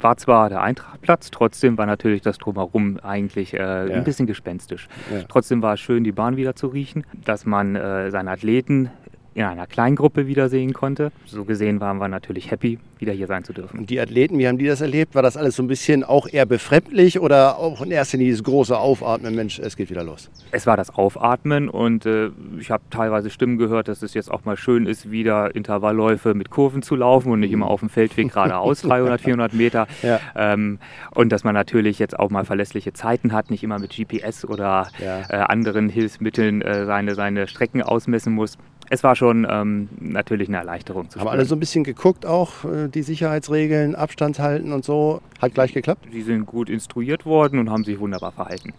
war 0.05 0.19
zwar 0.19 0.51
der 0.51 0.61
Eintrachtplatz, 0.61 1.31
trotzdem 1.31 1.79
war 1.79 1.87
natürlich 1.87 2.21
das 2.21 2.37
Drumherum 2.37 3.01
eigentlich 3.03 3.55
äh, 3.55 3.57
ja. 3.57 3.97
ein 3.97 4.05
bisschen 4.05 4.27
gespenstisch. 4.27 4.87
Ja. 5.11 5.23
Trotzdem 5.27 5.63
war 5.63 5.75
es 5.75 5.81
schön, 5.81 6.05
die 6.05 6.13
Bahn 6.13 6.37
wieder 6.37 6.55
zu 6.55 6.69
riechen, 6.69 7.05
dass 7.25 7.47
man 7.47 7.75
äh, 7.75 8.11
seine 8.11 8.31
Athleten 8.31 8.91
in 9.35 9.45
einer 9.45 9.67
kleinen 9.67 9.97
Gruppe 9.97 10.27
wiedersehen 10.27 10.73
konnte. 10.73 11.13
So 11.27 11.45
gesehen 11.45 11.81
waren 11.81 11.99
wir 11.99 12.09
natürlich 12.09 12.51
happy, 12.51 12.79
wieder 12.99 13.13
hier 13.13 13.27
sein 13.27 13.45
zu 13.45 13.53
dürfen. 13.53 13.79
Und 13.79 13.91
die 13.91 14.01
Athleten, 14.01 14.39
wie 14.39 14.47
haben 14.47 14.59
die 14.59 14.67
das 14.67 14.81
erlebt? 14.81 15.15
War 15.15 15.23
das 15.23 15.37
alles 15.37 15.57
so 15.57 15.63
ein 15.63 15.67
bisschen 15.67 16.05
auch 16.05 16.29
eher 16.29 16.47
befremdlich 16.47 17.21
oder 17.21 17.59
auch 17.59 17.83
in 17.83 17.91
erster 17.91 18.17
Linie 18.17 18.33
dieses 18.33 18.45
große 18.45 18.79
Aufatmen, 18.79 19.35
Mensch, 19.35 19.59
es 19.59 19.77
geht 19.77 19.91
wieder 19.91 20.05
los? 20.05 20.31
Es 20.53 20.67
war 20.67 20.77
das 20.77 20.95
Aufatmen 20.95 21.69
und 21.69 22.07
äh, 22.07 22.31
ich 22.59 22.71
habe 22.71 22.85
teilweise 22.91 23.31
Stimmen 23.31 23.59
gehört, 23.59 23.89
dass 23.89 24.03
es 24.03 24.15
jetzt 24.15 24.31
auch 24.31 24.45
mal 24.45 24.57
schön 24.57 24.87
ist, 24.87 25.11
wieder 25.11 25.55
Intervallläufe 25.55 26.35
mit 26.35 26.51
Kurven 26.51 26.83
zu 26.83 26.95
laufen 26.95 27.33
und 27.33 27.41
nicht 27.41 27.53
immer 27.53 27.67
auf 27.67 27.81
dem 27.81 27.89
Feldweg 27.89 28.29
geradeaus 28.29 28.83
300, 28.83 29.21
400 29.21 29.53
Meter. 29.55 29.87
Ja. 30.03 30.21
Ähm, 30.37 30.79
und 31.11 31.31
dass 31.31 31.45
man 31.45 31.55
natürlich 31.55 31.99
jetzt 31.99 32.19
auch 32.19 32.31
mal 32.31 32.45
verlässliche 32.45 32.93
Zeiten 32.93 33.33
hat, 33.33 33.51
nicht 33.51 33.65
immer 33.65 33.79
mit 33.79 33.97
GPS 33.97 34.45
oder 34.45 34.89
ja. 35.03 35.23
äh, 35.29 35.37
anderen 35.45 35.89
Hilfsmitteln 35.89 36.63
äh, 36.63 36.87
seine, 36.87 37.15
seine 37.15 37.49
Strecken 37.49 37.83
ausmessen 37.83 38.33
muss 38.33 38.59
es 38.91 39.03
war 39.03 39.17
schon 39.17 39.47
ähm, 39.49 39.89
natürlich 39.99 40.49
eine 40.49 40.59
Erleichterung 40.59 41.11
zu 41.11 41.21
Haben 41.21 41.29
alle 41.29 41.45
so 41.45 41.57
ein 41.57 41.61
bisschen 41.61 41.85
geguckt 41.85 42.27
auch, 42.27 42.65
äh, 42.65 42.89
die 42.89 43.03
Sicherheitsregeln, 43.03 43.95
Abstand 43.95 44.39
halten 44.39 44.73
und 44.73 44.85
so. 44.85 45.21
Hat 45.41 45.55
gleich 45.55 45.73
geklappt? 45.73 46.07
Die 46.13 46.23
sind 46.23 46.47
gut 46.47 46.71
instruiert 46.71 47.27
worden 47.27 47.59
und 47.59 47.71
haben 47.71 47.85
sich 47.85 47.99
wunderbar 47.99 48.33
verhalten. 48.33 48.73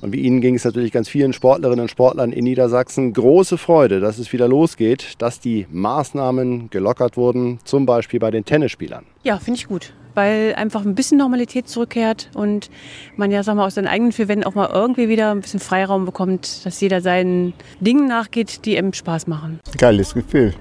Und 0.00 0.12
wie 0.12 0.20
Ihnen 0.20 0.40
ging 0.40 0.54
es 0.54 0.64
natürlich 0.64 0.92
ganz 0.92 1.08
vielen 1.08 1.32
Sportlerinnen 1.32 1.80
und 1.80 1.90
Sportlern 1.90 2.32
in 2.32 2.44
Niedersachsen. 2.44 3.12
Große 3.12 3.58
Freude, 3.58 4.00
dass 4.00 4.18
es 4.18 4.32
wieder 4.32 4.48
losgeht, 4.48 5.14
dass 5.18 5.40
die 5.40 5.66
Maßnahmen 5.70 6.70
gelockert 6.70 7.16
wurden, 7.16 7.58
zum 7.64 7.86
Beispiel 7.86 8.20
bei 8.20 8.30
den 8.30 8.44
Tennisspielern. 8.44 9.04
Ja, 9.22 9.38
finde 9.38 9.58
ich 9.58 9.66
gut 9.66 9.92
weil 10.16 10.54
einfach 10.56 10.84
ein 10.84 10.94
bisschen 10.94 11.18
Normalität 11.18 11.68
zurückkehrt 11.68 12.30
und 12.34 12.70
man 13.16 13.30
ja, 13.30 13.42
sag 13.42 13.54
mal, 13.54 13.66
aus 13.66 13.74
seinen 13.74 13.86
eigenen 13.86 14.12
vier 14.12 14.28
Wänden 14.28 14.44
auch 14.44 14.54
mal 14.54 14.70
irgendwie 14.72 15.08
wieder 15.08 15.30
ein 15.30 15.42
bisschen 15.42 15.60
Freiraum 15.60 16.04
bekommt, 16.04 16.64
dass 16.64 16.80
jeder 16.80 17.00
seinen 17.00 17.52
Dingen 17.80 18.08
nachgeht, 18.08 18.64
die 18.64 18.76
ihm 18.76 18.92
Spaß 18.92 19.26
machen. 19.26 19.60
Geiles 19.76 20.14
Gefühl 20.14 20.54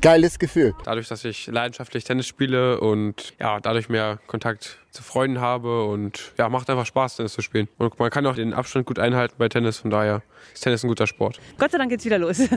geiles 0.00 0.38
Gefühl. 0.38 0.74
Dadurch, 0.84 1.08
dass 1.08 1.24
ich 1.24 1.46
leidenschaftlich 1.46 2.04
Tennis 2.04 2.26
spiele 2.26 2.80
und 2.80 3.34
ja, 3.38 3.60
dadurch 3.60 3.88
mehr 3.88 4.18
Kontakt 4.26 4.78
zu 4.90 5.02
Freunden 5.02 5.40
habe 5.40 5.84
und 5.84 6.32
ja, 6.38 6.48
macht 6.48 6.70
einfach 6.70 6.86
Spaß, 6.86 7.16
Tennis 7.16 7.32
zu 7.32 7.42
spielen. 7.42 7.68
Und 7.78 7.98
man 7.98 8.10
kann 8.10 8.26
auch 8.26 8.34
den 8.34 8.54
Abstand 8.54 8.86
gut 8.86 8.98
einhalten 8.98 9.34
bei 9.38 9.48
Tennis, 9.48 9.78
von 9.78 9.90
daher 9.90 10.22
ist 10.54 10.62
Tennis 10.62 10.84
ein 10.84 10.88
guter 10.88 11.06
Sport. 11.06 11.40
Gott 11.58 11.70
sei 11.70 11.78
Dank 11.78 11.90
geht's 11.90 12.04
wieder 12.04 12.18
los. 12.18 12.38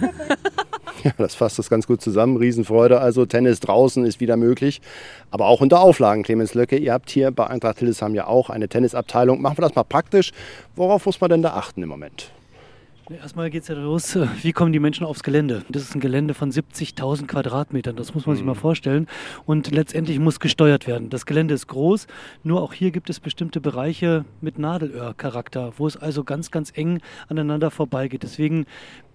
ja, 1.03 1.11
das 1.17 1.35
fasst 1.35 1.59
das 1.59 1.69
ganz 1.69 1.87
gut 1.87 2.01
zusammen. 2.01 2.37
Riesenfreude. 2.37 2.99
Also 2.99 3.25
Tennis 3.25 3.59
draußen 3.59 4.05
ist 4.05 4.19
wieder 4.19 4.37
möglich, 4.37 4.81
aber 5.29 5.47
auch 5.47 5.61
unter 5.61 5.81
Auflagen. 5.81 6.23
Clemens 6.23 6.53
Löcke, 6.53 6.77
ihr 6.77 6.93
habt 6.93 7.09
hier 7.09 7.31
bei 7.31 7.47
Eintracht 7.47 7.79
Hildesheim 7.79 8.15
ja 8.15 8.27
auch 8.27 8.49
eine 8.49 8.67
Tennisabteilung. 8.67 9.41
Machen 9.41 9.57
wir 9.57 9.63
das 9.63 9.75
mal 9.75 9.83
praktisch. 9.83 10.31
Worauf 10.75 11.05
muss 11.05 11.21
man 11.21 11.29
denn 11.29 11.41
da 11.41 11.53
achten 11.53 11.83
im 11.83 11.89
Moment? 11.89 12.31
Erstmal 13.19 13.49
geht 13.49 13.63
es 13.63 13.67
ja 13.67 13.75
los, 13.75 14.17
wie 14.41 14.53
kommen 14.53 14.71
die 14.71 14.79
Menschen 14.79 15.05
aufs 15.05 15.23
Gelände? 15.23 15.63
Das 15.69 15.81
ist 15.81 15.95
ein 15.95 15.99
Gelände 15.99 16.33
von 16.33 16.51
70.000 16.51 17.27
Quadratmetern, 17.27 17.95
das 17.95 18.13
muss 18.13 18.25
man 18.25 18.35
sich 18.35 18.45
mal 18.45 18.53
mhm. 18.53 18.59
vorstellen. 18.59 19.07
Und 19.45 19.71
letztendlich 19.71 20.19
muss 20.19 20.39
gesteuert 20.39 20.87
werden. 20.87 21.09
Das 21.09 21.25
Gelände 21.25 21.53
ist 21.53 21.67
groß, 21.67 22.07
nur 22.43 22.61
auch 22.61 22.73
hier 22.73 22.91
gibt 22.91 23.09
es 23.09 23.19
bestimmte 23.19 23.59
Bereiche 23.59 24.23
mit 24.39 24.59
Nadelöhr-Charakter, 24.59 25.73
wo 25.77 25.87
es 25.87 25.97
also 25.97 26.23
ganz, 26.23 26.51
ganz 26.51 26.71
eng 26.75 27.01
aneinander 27.27 27.69
vorbeigeht. 27.71 28.23
Deswegen, 28.23 28.65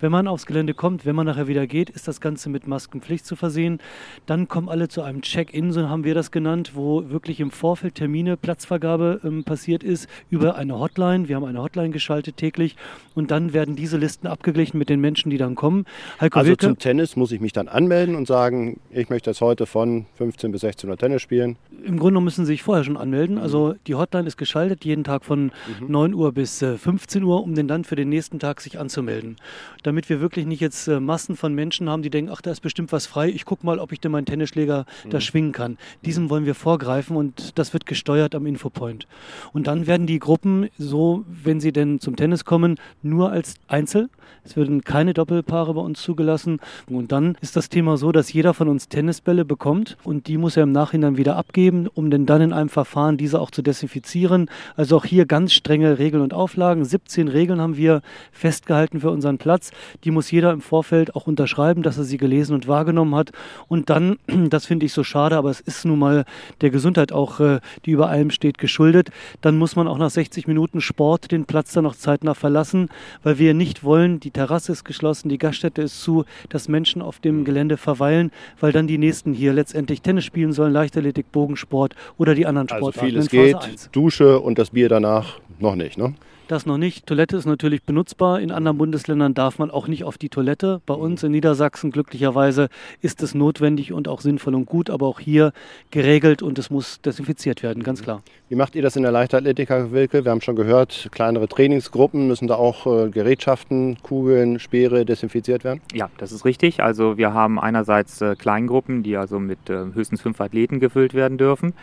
wenn 0.01 0.13
man 0.13 0.29
aufs 0.29 0.47
Gelände 0.47 0.75
kommt, 0.75 1.07
wenn 1.07 1.17
man 1.17 1.27
nachher 1.27 1.49
wieder 1.49 1.67
geht, 1.67 1.89
ist 1.89 2.07
das 2.07 2.21
Ganze 2.21 2.51
mit 2.51 2.67
Maskenpflicht 2.67 3.25
zu 3.25 3.35
versehen. 3.35 3.79
Dann 4.27 4.49
kommen 4.49 4.69
alle 4.69 4.89
zu 4.89 5.03
einem 5.03 5.23
Check-in, 5.23 5.73
so 5.73 5.89
haben 5.89 6.05
wir 6.05 6.15
das 6.15 6.31
genannt, 6.31 6.73
wo 6.75 7.09
wirklich 7.09 7.41
im 7.41 7.51
Vorfeld 7.51 7.95
Termine, 7.95 8.37
Platzvergabe 8.37 9.21
ähm, 9.25 9.45
passiert 9.45 9.83
ist 9.83 10.09
über 10.29 10.57
eine 10.57 10.79
Hotline. 10.79 11.29
Wir 11.29 11.37
haben 11.37 11.45
eine 11.45 11.63
Hotline 11.63 11.91
geschaltet 11.91 12.37
täglich 12.37 12.77
und 13.15 13.31
dann 13.31 13.55
werden 13.55 13.77
die 13.77 13.86
diese 13.87 13.99
Listen 13.99 14.27
abgeglichen 14.27 14.79
mit 14.79 14.89
den 14.89 15.01
Menschen, 15.01 15.31
die 15.31 15.39
dann 15.39 15.55
kommen. 15.55 15.85
Heiko 16.21 16.41
also 16.41 16.49
Wilke, 16.49 16.67
zum 16.67 16.79
Tennis 16.79 17.15
muss 17.15 17.31
ich 17.31 17.41
mich 17.41 17.53
dann 17.53 17.69
anmelden 17.69 18.17
und 18.17 18.27
sagen, 18.27 18.81
ich 18.91 19.09
möchte 19.11 19.31
jetzt 19.31 19.41
heute 19.41 19.65
von 19.65 20.07
15 20.17 20.51
bis 20.51 20.63
16 20.63 20.91
Uhr 20.91 20.97
Tennis 20.97 21.23
spielen. 21.23 21.57
Im 21.85 22.01
Grunde 22.01 22.21
müssen 22.21 22.45
Sie 22.45 22.53
sich 22.53 22.65
vorher 22.65 22.83
schon 22.83 22.97
anmelden. 22.97 23.39
Also 23.39 23.77
die 23.87 23.95
Hotline 23.95 24.27
ist 24.27 24.37
geschaltet, 24.37 24.85
jeden 24.85 25.05
Tag 25.05 25.25
von 25.25 25.53
mhm. 25.81 25.87
9 25.87 26.15
Uhr 26.15 26.33
bis 26.33 26.59
15 26.59 27.23
äh, 27.23 27.25
Uhr, 27.25 27.45
um 27.45 27.55
den 27.55 27.69
dann 27.69 27.85
für 27.85 27.95
den 27.95 28.09
nächsten 28.09 28.41
Tag 28.41 28.61
sich 28.61 28.81
anzumelden. 28.81 29.37
Damit 29.85 30.09
wir 30.09 30.21
wirklich 30.21 30.47
nicht 30.47 30.61
jetzt 30.61 30.89
äh, 30.89 30.99
Massen 30.99 31.37
von 31.37 31.55
Menschen 31.55 31.89
haben, 31.89 32.03
die 32.03 32.11
denken, 32.11 32.33
ach, 32.35 32.41
da 32.41 32.51
ist 32.51 32.61
bestimmt 32.61 32.91
was 32.91 33.07
frei, 33.07 33.29
ich 33.29 33.45
gucke 33.45 33.65
mal, 33.65 33.79
ob 33.79 33.93
ich 33.93 34.01
denn 34.01 34.11
meinen 34.11 34.27
Tennisschläger 34.27 34.85
mhm. 35.05 35.11
da 35.11 35.21
schwingen 35.21 35.53
kann. 35.53 35.79
Diesem 36.05 36.29
wollen 36.29 36.45
wir 36.45 36.57
vorgreifen 36.57 37.17
und 37.17 37.57
das 37.57 37.73
wird 37.73 37.87
gesteuert 37.87 38.35
am 38.35 38.47
Infopoint. 38.47 39.07
Und 39.53 39.69
dann 39.69 39.87
werden 39.87 40.09
die 40.09 40.19
Gruppen 40.19 40.71
so, 40.77 41.25
wenn 41.29 41.61
sie 41.61 41.73
denn 41.73 42.01
zum 42.01 42.17
Tennis 42.17 42.45
kommen, 42.45 42.81
nur 43.03 43.31
als 43.31 43.55
Einzel. 43.69 44.09
Es 44.45 44.57
werden 44.57 44.83
keine 44.83 45.13
Doppelpaare 45.13 45.75
bei 45.75 45.81
uns 45.81 46.01
zugelassen. 46.01 46.61
Und 46.89 47.11
dann 47.11 47.37
ist 47.41 47.57
das 47.57 47.69
Thema 47.69 47.97
so, 47.97 48.13
dass 48.13 48.33
jeder 48.33 48.55
von 48.55 48.69
uns 48.69 48.89
Tennisbälle 48.89 49.45
bekommt 49.45 49.97
und 50.05 50.29
die 50.29 50.39
muss 50.39 50.57
er 50.57 50.63
im 50.63 50.73
Nachhinein 50.73 51.17
wieder 51.17 51.37
abgeben, 51.37 51.89
um 51.93 52.11
denn 52.11 52.27
dann 52.27 52.41
in 52.41 52.53
einem 52.53 52.69
Verfahren 52.69 53.17
diese 53.17 53.41
auch 53.41 53.51
zu 53.51 53.63
desinfizieren. 53.63 54.49
Also 54.77 54.97
auch 54.97 55.05
hier 55.05 55.27
ganz 55.27 55.53
strenge 55.53 55.99
Regeln 55.99 56.23
und 56.23 56.33
Auflagen. 56.33 56.85
17 56.85 57.27
Regeln 57.27 57.61
haben 57.61 57.77
wir 57.77 58.03
festgehalten 58.31 59.01
für 59.01 59.11
unseren 59.11 59.39
Platz. 59.39 59.73
Die 60.05 60.13
muss 60.13 60.31
jeder 60.31 60.53
im 60.53 60.61
Vorfeld 60.61 61.17
auch 61.17 61.27
unterschreiben, 61.27 61.83
dass 61.83 61.99
er 61.99 62.05
sie 62.05 62.17
gelesen 62.17 62.55
und 62.55 62.69
wahrgenommen 62.69 63.17
hat. 63.17 63.33
Und 63.67 63.91
dann, 63.91 64.19
das 64.49 64.67
finde 64.67 64.87
ich 64.87 64.93
so 64.93 65.03
schade, 65.03 65.37
aber 65.37 65.51
es 65.51 65.61
ist 65.61 65.85
nun 65.85 65.99
mal 65.99 66.25
der 66.61 66.71
Gesundheit 66.71 67.11
auch, 67.11 67.41
äh, 67.41 67.59
die 67.85 67.91
über 67.91 68.09
allem 68.09 68.31
steht, 68.31 68.59
geschuldet. 68.59 69.11
Dann 69.41 69.59
muss 69.59 69.75
man 69.75 69.89
auch 69.89 69.99
nach 69.99 70.11
60 70.11 70.47
Minuten 70.47 70.81
Sport 70.81 71.33
den 71.33 71.47
Platz 71.47 71.73
dann 71.73 71.83
noch 71.83 71.97
zeitnah 71.97 72.35
verlassen, 72.35 72.91
weil 73.25 73.41
wir 73.41 73.56
nicht 73.57 73.85
wollen, 73.85 74.21
die 74.21 74.31
Terrasse 74.31 74.73
ist 74.73 74.85
geschlossen, 74.85 75.29
die 75.29 75.39
Gaststätte 75.39 75.83
ist 75.83 76.03
zu, 76.03 76.25
dass 76.49 76.69
Menschen 76.69 77.03
auf 77.03 77.19
dem 77.21 77.45
Gelände 77.45 77.77
verweilen, 77.77 78.31
weil 78.61 78.73
dann 78.73 78.87
die 78.87 78.99
nächsten 78.99 79.33
hier 79.35 79.53
letztendlich 79.53 80.03
Tennis 80.03 80.25
spielen 80.25 80.53
sollen, 80.53 80.73
Leichtathletik, 80.73 81.33
Bogensport 81.33 81.95
oder 82.19 82.35
die 82.35 82.47
anderen 82.47 82.69
Sportarten. 82.69 83.17
Also 83.17 83.29
vieles 83.29 83.29
geht, 83.29 83.91
Dusche 83.93 84.41
und 84.41 84.59
das 84.59 84.71
Bier 84.71 84.89
danach 84.89 85.41
noch 85.59 85.75
nicht, 85.75 85.99
ne? 85.99 86.15
Das 86.49 86.65
noch 86.65 86.79
nicht. 86.79 87.07
Toilette 87.07 87.37
ist 87.37 87.45
natürlich 87.45 87.83
benutzbar. 87.83 88.41
In 88.41 88.53
anderen 88.53 88.79
Bundesländern 88.79 89.35
darf 89.35 89.59
man 89.59 89.69
auch 89.69 89.89
nicht 89.89 90.05
auf 90.05 90.17
die 90.17 90.29
Toilette. 90.29 90.81
Bei 90.87 90.95
uns 90.95 91.25
in 91.25 91.33
Niedersachsen 91.33 91.91
glücklicherweise 91.91 92.69
ist 93.03 93.21
es 93.25 93.35
notwendig 93.35 93.93
und 93.93 94.07
auch 94.07 94.21
sinnvoll 94.21 94.55
und 94.55 94.65
gut, 94.65 94.89
aber 94.89 95.09
auch 95.09 95.19
hier 95.19 95.53
geregelt 95.91 96.43
und 96.43 96.57
es 96.61 96.71
muss 96.71 97.01
desinfiziert 97.01 97.65
werden, 97.65 97.83
ganz 97.83 98.01
klar. 98.01 98.23
Wie 98.49 98.55
macht 98.55 98.77
ihr 98.77 98.83
das 98.83 98.95
in 98.95 99.03
der 99.03 99.11
Leichtathletik, 99.11 99.71
Herr 99.71 99.91
Wilke? 99.91 100.25
Wir 100.25 100.31
haben 100.31 100.41
schon 100.41 100.55
gehört, 100.55 101.09
kleinere 101.11 101.49
Trainingsgruppen 101.49 102.29
müssen 102.29 102.47
da 102.47 102.55
auch 102.55 102.87
äh, 102.87 103.11
Gerätschaften, 103.11 103.97
Kugeln, 104.05 104.61
Speere 104.61 105.05
desinfiziert 105.05 105.65
werden? 105.65 105.81
Ja, 105.93 106.11
das 106.19 106.31
ist 106.31 106.45
richtig. 106.45 106.81
Also 106.81 107.17
wir 107.17 107.35
haben 107.35 107.59
einerseits 107.59 108.21
äh, 108.21 108.37
Kleingruppen, 108.37 109.03
die 109.03 109.17
also 109.17 109.41
mit 109.41 109.69
äh, 109.69 109.87
höchstens 109.95 110.21
fünf 110.21 110.41
Athleten 110.41 110.79
gefüllt 110.79 111.13
werden 111.13 111.39
dürfen. 111.39 111.75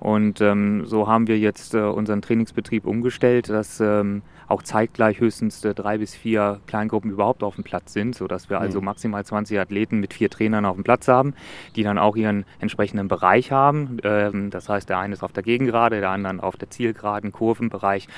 Und 0.00 0.40
ähm, 0.40 0.86
so 0.86 1.08
haben 1.08 1.26
wir 1.26 1.38
jetzt 1.38 1.74
äh, 1.74 1.78
unseren 1.78 2.22
Trainingsbetrieb 2.22 2.86
umgestellt, 2.86 3.48
dass 3.48 3.80
ähm, 3.80 4.22
auch 4.48 4.62
zeitgleich 4.62 5.20
höchstens 5.20 5.64
äh, 5.64 5.74
drei 5.74 5.98
bis 5.98 6.14
vier 6.14 6.60
Kleingruppen 6.66 7.10
überhaupt 7.10 7.42
auf 7.42 7.54
dem 7.54 7.64
Platz 7.64 7.92
sind, 7.92 8.14
sodass 8.14 8.50
wir 8.50 8.60
also 8.60 8.80
mhm. 8.80 8.86
maximal 8.86 9.24
20 9.24 9.58
Athleten 9.58 10.00
mit 10.00 10.14
vier 10.14 10.30
Trainern 10.30 10.64
auf 10.64 10.74
dem 10.74 10.84
Platz 10.84 11.06
haben, 11.08 11.34
die 11.76 11.82
dann 11.82 11.98
auch 11.98 12.16
ihren 12.16 12.44
entsprechenden 12.58 13.08
Bereich 13.08 13.52
haben. 13.52 13.98
Ähm, 14.02 14.50
das 14.50 14.68
heißt, 14.68 14.88
der 14.88 14.98
eine 14.98 15.14
ist 15.14 15.22
auf 15.22 15.32
der 15.32 15.42
Gegengrade, 15.42 16.00
der 16.00 16.10
andere 16.10 16.42
auf 16.42 16.56
der 16.56 16.70
Zielgeraden, 16.70 17.32
Kurvenbereich. 17.32 18.08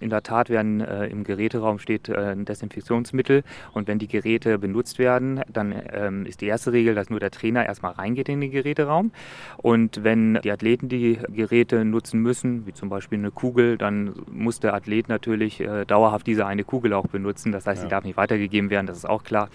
In 0.00 0.10
der 0.10 0.22
Tat 0.22 0.50
werden 0.50 0.80
äh, 0.80 1.06
im 1.06 1.24
Geräteraum 1.24 1.78
steht 1.78 2.08
äh, 2.08 2.32
ein 2.32 2.44
Desinfektionsmittel 2.44 3.44
und 3.72 3.88
wenn 3.88 3.98
die 3.98 4.08
Geräte 4.08 4.58
benutzt 4.58 4.98
werden, 4.98 5.42
dann 5.52 5.74
ähm, 5.92 6.26
ist 6.26 6.40
die 6.40 6.46
erste 6.46 6.72
Regel, 6.72 6.94
dass 6.94 7.10
nur 7.10 7.20
der 7.20 7.30
Trainer 7.30 7.66
erstmal 7.66 7.92
reingeht 7.92 8.28
in 8.28 8.40
den 8.40 8.50
Geräteraum 8.50 9.12
und 9.58 10.04
wenn 10.04 10.40
die 10.42 10.50
Athleten 10.50 10.88
die 10.88 11.18
Geräte 11.28 11.84
nutzen 11.84 12.20
müssen, 12.20 12.66
wie 12.66 12.72
zum 12.72 12.88
Beispiel 12.88 13.18
eine 13.18 13.30
Kugel, 13.30 13.78
dann 13.78 14.14
muss 14.30 14.60
der 14.60 14.74
Athlet 14.74 15.08
natürlich 15.08 15.51
natürlich 15.60 15.82
äh, 15.82 15.84
dauerhaft 15.84 16.26
diese 16.26 16.46
eine 16.46 16.64
Kugel 16.64 16.92
auch 16.92 17.06
benutzen. 17.06 17.52
Das 17.52 17.66
heißt, 17.66 17.82
ja. 17.82 17.88
sie 17.88 17.90
darf 17.90 18.04
nicht 18.04 18.16
weitergegeben 18.16 18.70
werden, 18.70 18.86
das 18.86 18.96
ist 18.96 19.08
auch 19.08 19.22
klar. 19.22 19.48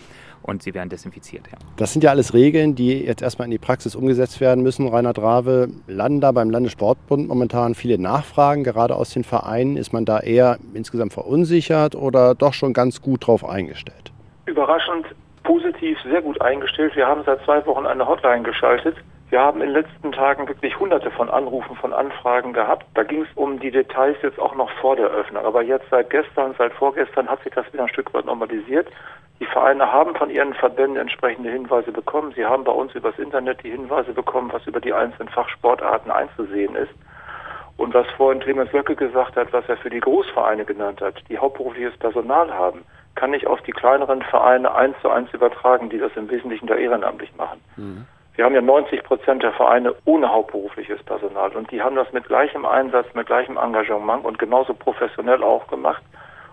Und 0.43 0.63
sie 0.63 0.73
werden 0.73 0.89
desinfiziert. 0.89 1.47
Ja. 1.47 1.57
Das 1.77 1.93
sind 1.93 2.03
ja 2.03 2.11
alles 2.11 2.33
Regeln, 2.33 2.75
die 2.75 3.03
jetzt 3.03 3.21
erstmal 3.21 3.47
in 3.47 3.51
die 3.51 3.57
Praxis 3.57 3.95
umgesetzt 3.95 4.39
werden 4.39 4.63
müssen. 4.63 4.87
Rainer 4.87 5.13
Drave, 5.13 5.67
landen 5.87 6.21
da 6.21 6.31
beim 6.31 6.49
Landessportbund 6.49 7.27
momentan 7.27 7.75
viele 7.75 7.97
Nachfragen, 7.97 8.63
gerade 8.63 8.95
aus 8.95 9.09
den 9.09 9.23
Vereinen. 9.23 9.77
Ist 9.77 9.93
man 9.93 10.05
da 10.05 10.19
eher 10.19 10.57
insgesamt 10.73 11.13
verunsichert 11.13 11.95
oder 11.95 12.35
doch 12.35 12.53
schon 12.53 12.73
ganz 12.73 13.01
gut 13.01 13.27
drauf 13.27 13.43
eingestellt? 13.43 14.11
Überraschend 14.45 15.07
positiv, 15.43 15.97
sehr 16.03 16.21
gut 16.21 16.39
eingestellt. 16.39 16.95
Wir 16.95 17.07
haben 17.07 17.23
seit 17.25 17.43
zwei 17.43 17.65
Wochen 17.65 17.85
eine 17.85 18.07
Hotline 18.07 18.43
geschaltet 18.43 18.95
wir 19.29 19.41
haben 19.41 19.61
in 19.61 19.73
den 19.73 19.81
letzten 19.81 20.13
Tagen 20.13 20.47
wirklich 20.47 20.79
hunderte 20.79 21.11
von 21.11 21.29
Anrufen, 21.29 21.75
von 21.75 21.91
Anfragen 21.91 22.53
gehabt. 22.53 22.85
Da 22.93 23.03
ging 23.03 23.23
es 23.23 23.27
um 23.35 23.59
die 23.59 23.71
Details 23.71 24.15
jetzt 24.21 24.39
auch 24.39 24.55
noch 24.55 24.71
vor 24.79 24.95
der 24.95 25.07
Öffnung. 25.07 25.45
Aber 25.45 25.61
jetzt 25.61 25.89
seit 25.89 26.09
gestern, 26.09 26.55
seit 26.57 26.71
vorgestern 26.73 27.27
hat 27.27 27.43
sich 27.43 27.53
das 27.53 27.71
wieder 27.73 27.83
ein 27.83 27.89
Stück 27.89 28.13
weit 28.13 28.25
normalisiert. 28.25 28.87
Die 29.41 29.45
Vereine 29.45 29.91
haben 29.91 30.15
von 30.15 30.29
ihren 30.29 30.53
Verbänden 30.53 30.95
entsprechende 30.95 31.51
Hinweise 31.51 31.91
bekommen. 31.91 32.31
Sie 32.35 32.45
haben 32.45 32.63
bei 32.63 32.71
uns 32.71 32.95
übers 32.95 33.19
Internet 33.19 33.63
die 33.63 33.71
Hinweise 33.71 34.13
bekommen, 34.13 34.51
was 34.53 34.65
über 34.65 34.79
die 34.79 34.93
einzelnen 34.93 35.29
Fachsportarten 35.29 36.09
einzusehen 36.09 36.75
ist. 36.75 36.93
Und 37.75 37.93
was 37.93 38.07
vorhin 38.15 38.41
Clemens 38.41 38.71
Löcke 38.71 38.95
gesagt 38.95 39.35
hat, 39.35 39.51
was 39.51 39.67
er 39.67 39.77
für 39.77 39.89
die 39.89 39.99
Großvereine 39.99 40.63
genannt 40.65 41.01
hat, 41.01 41.21
die 41.29 41.37
hauptberufliches 41.37 41.97
Personal 41.97 42.51
haben, 42.51 42.83
kann 43.13 43.33
ich 43.33 43.45
auf 43.45 43.61
die 43.63 43.71
kleineren 43.73 44.21
Vereine 44.21 44.73
eins 44.73 44.95
zu 45.01 45.09
eins 45.09 45.31
übertragen, 45.33 45.89
die 45.89 45.99
das 45.99 46.15
im 46.15 46.29
Wesentlichen 46.29 46.65
da 46.65 46.75
ehrenamtlich 46.75 47.35
machen. 47.35 47.61
Mhm. 47.75 48.05
Wir 48.37 48.45
haben 48.45 48.53
ja 48.53 48.61
90 48.61 49.03
Prozent 49.03 49.41
der 49.41 49.51
Vereine 49.53 49.95
ohne 50.05 50.31
hauptberufliches 50.31 51.01
Personal 51.01 51.55
und 51.55 51.71
die 51.71 51.81
haben 51.81 51.95
das 51.95 52.13
mit 52.13 52.27
gleichem 52.27 52.67
Einsatz, 52.67 53.07
mit 53.15 53.25
gleichem 53.25 53.57
Engagement 53.57 54.25
und 54.25 54.37
genauso 54.37 54.75
professionell 54.75 55.41
auch 55.41 55.65
gemacht. 55.65 56.03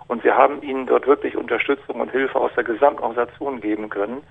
Und 0.09 0.25
wir 0.25 0.35
haben 0.35 0.63
ihnen 0.63 0.87
dort 0.87 1.07
wirklich 1.07 1.37
Unterstützung 1.37 2.01
und 2.01 2.11
Hilfe 2.11 2.41
aus 2.41 2.53
der 2.57 2.65
Gesamtorganisation 2.65 3.61
geben 3.61 3.91
können. 3.91 4.23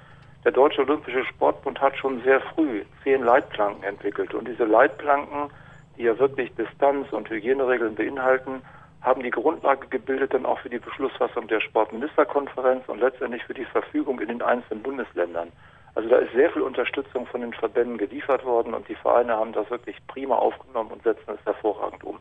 Der 0.43 0.51
Deutsche 0.51 0.81
Olympische 0.81 1.23
Sportbund 1.25 1.79
hat 1.79 1.95
schon 1.95 2.23
sehr 2.23 2.41
früh 2.41 2.85
zehn 3.03 3.23
Leitplanken 3.23 3.83
entwickelt 3.83 4.33
und 4.33 4.47
diese 4.47 4.65
Leitplanken, 4.65 5.51
die 5.95 6.05
ja 6.05 6.17
wirklich 6.17 6.51
Distanz- 6.55 7.13
und 7.13 7.29
Hygieneregeln 7.29 7.93
beinhalten, 7.93 8.63
haben 9.03 9.21
die 9.21 9.29
Grundlage 9.29 9.85
gebildet 9.89 10.33
dann 10.33 10.47
auch 10.47 10.57
für 10.57 10.69
die 10.69 10.79
Beschlussfassung 10.79 11.47
der 11.47 11.59
Sportministerkonferenz 11.59 12.89
und 12.89 12.99
letztendlich 12.99 13.43
für 13.43 13.53
die 13.53 13.65
Verfügung 13.65 14.19
in 14.21 14.29
den 14.29 14.41
einzelnen 14.41 14.81
Bundesländern. 14.81 15.51
Also 15.95 16.09
da 16.09 16.17
ist 16.17 16.33
sehr 16.33 16.49
viel 16.51 16.63
Unterstützung 16.63 17.27
von 17.27 17.41
den 17.41 17.53
Verbänden 17.53 17.97
geliefert 17.97 18.43
worden 18.45 18.73
und 18.73 18.87
die 18.87 18.95
Vereine 18.95 19.35
haben 19.35 19.53
das 19.53 19.69
wirklich 19.69 19.95
prima 20.07 20.35
aufgenommen 20.35 20.91
und 20.91 21.03
setzen 21.03 21.35
es 21.39 21.45
hervorragend 21.45 22.03
um. 22.03 22.17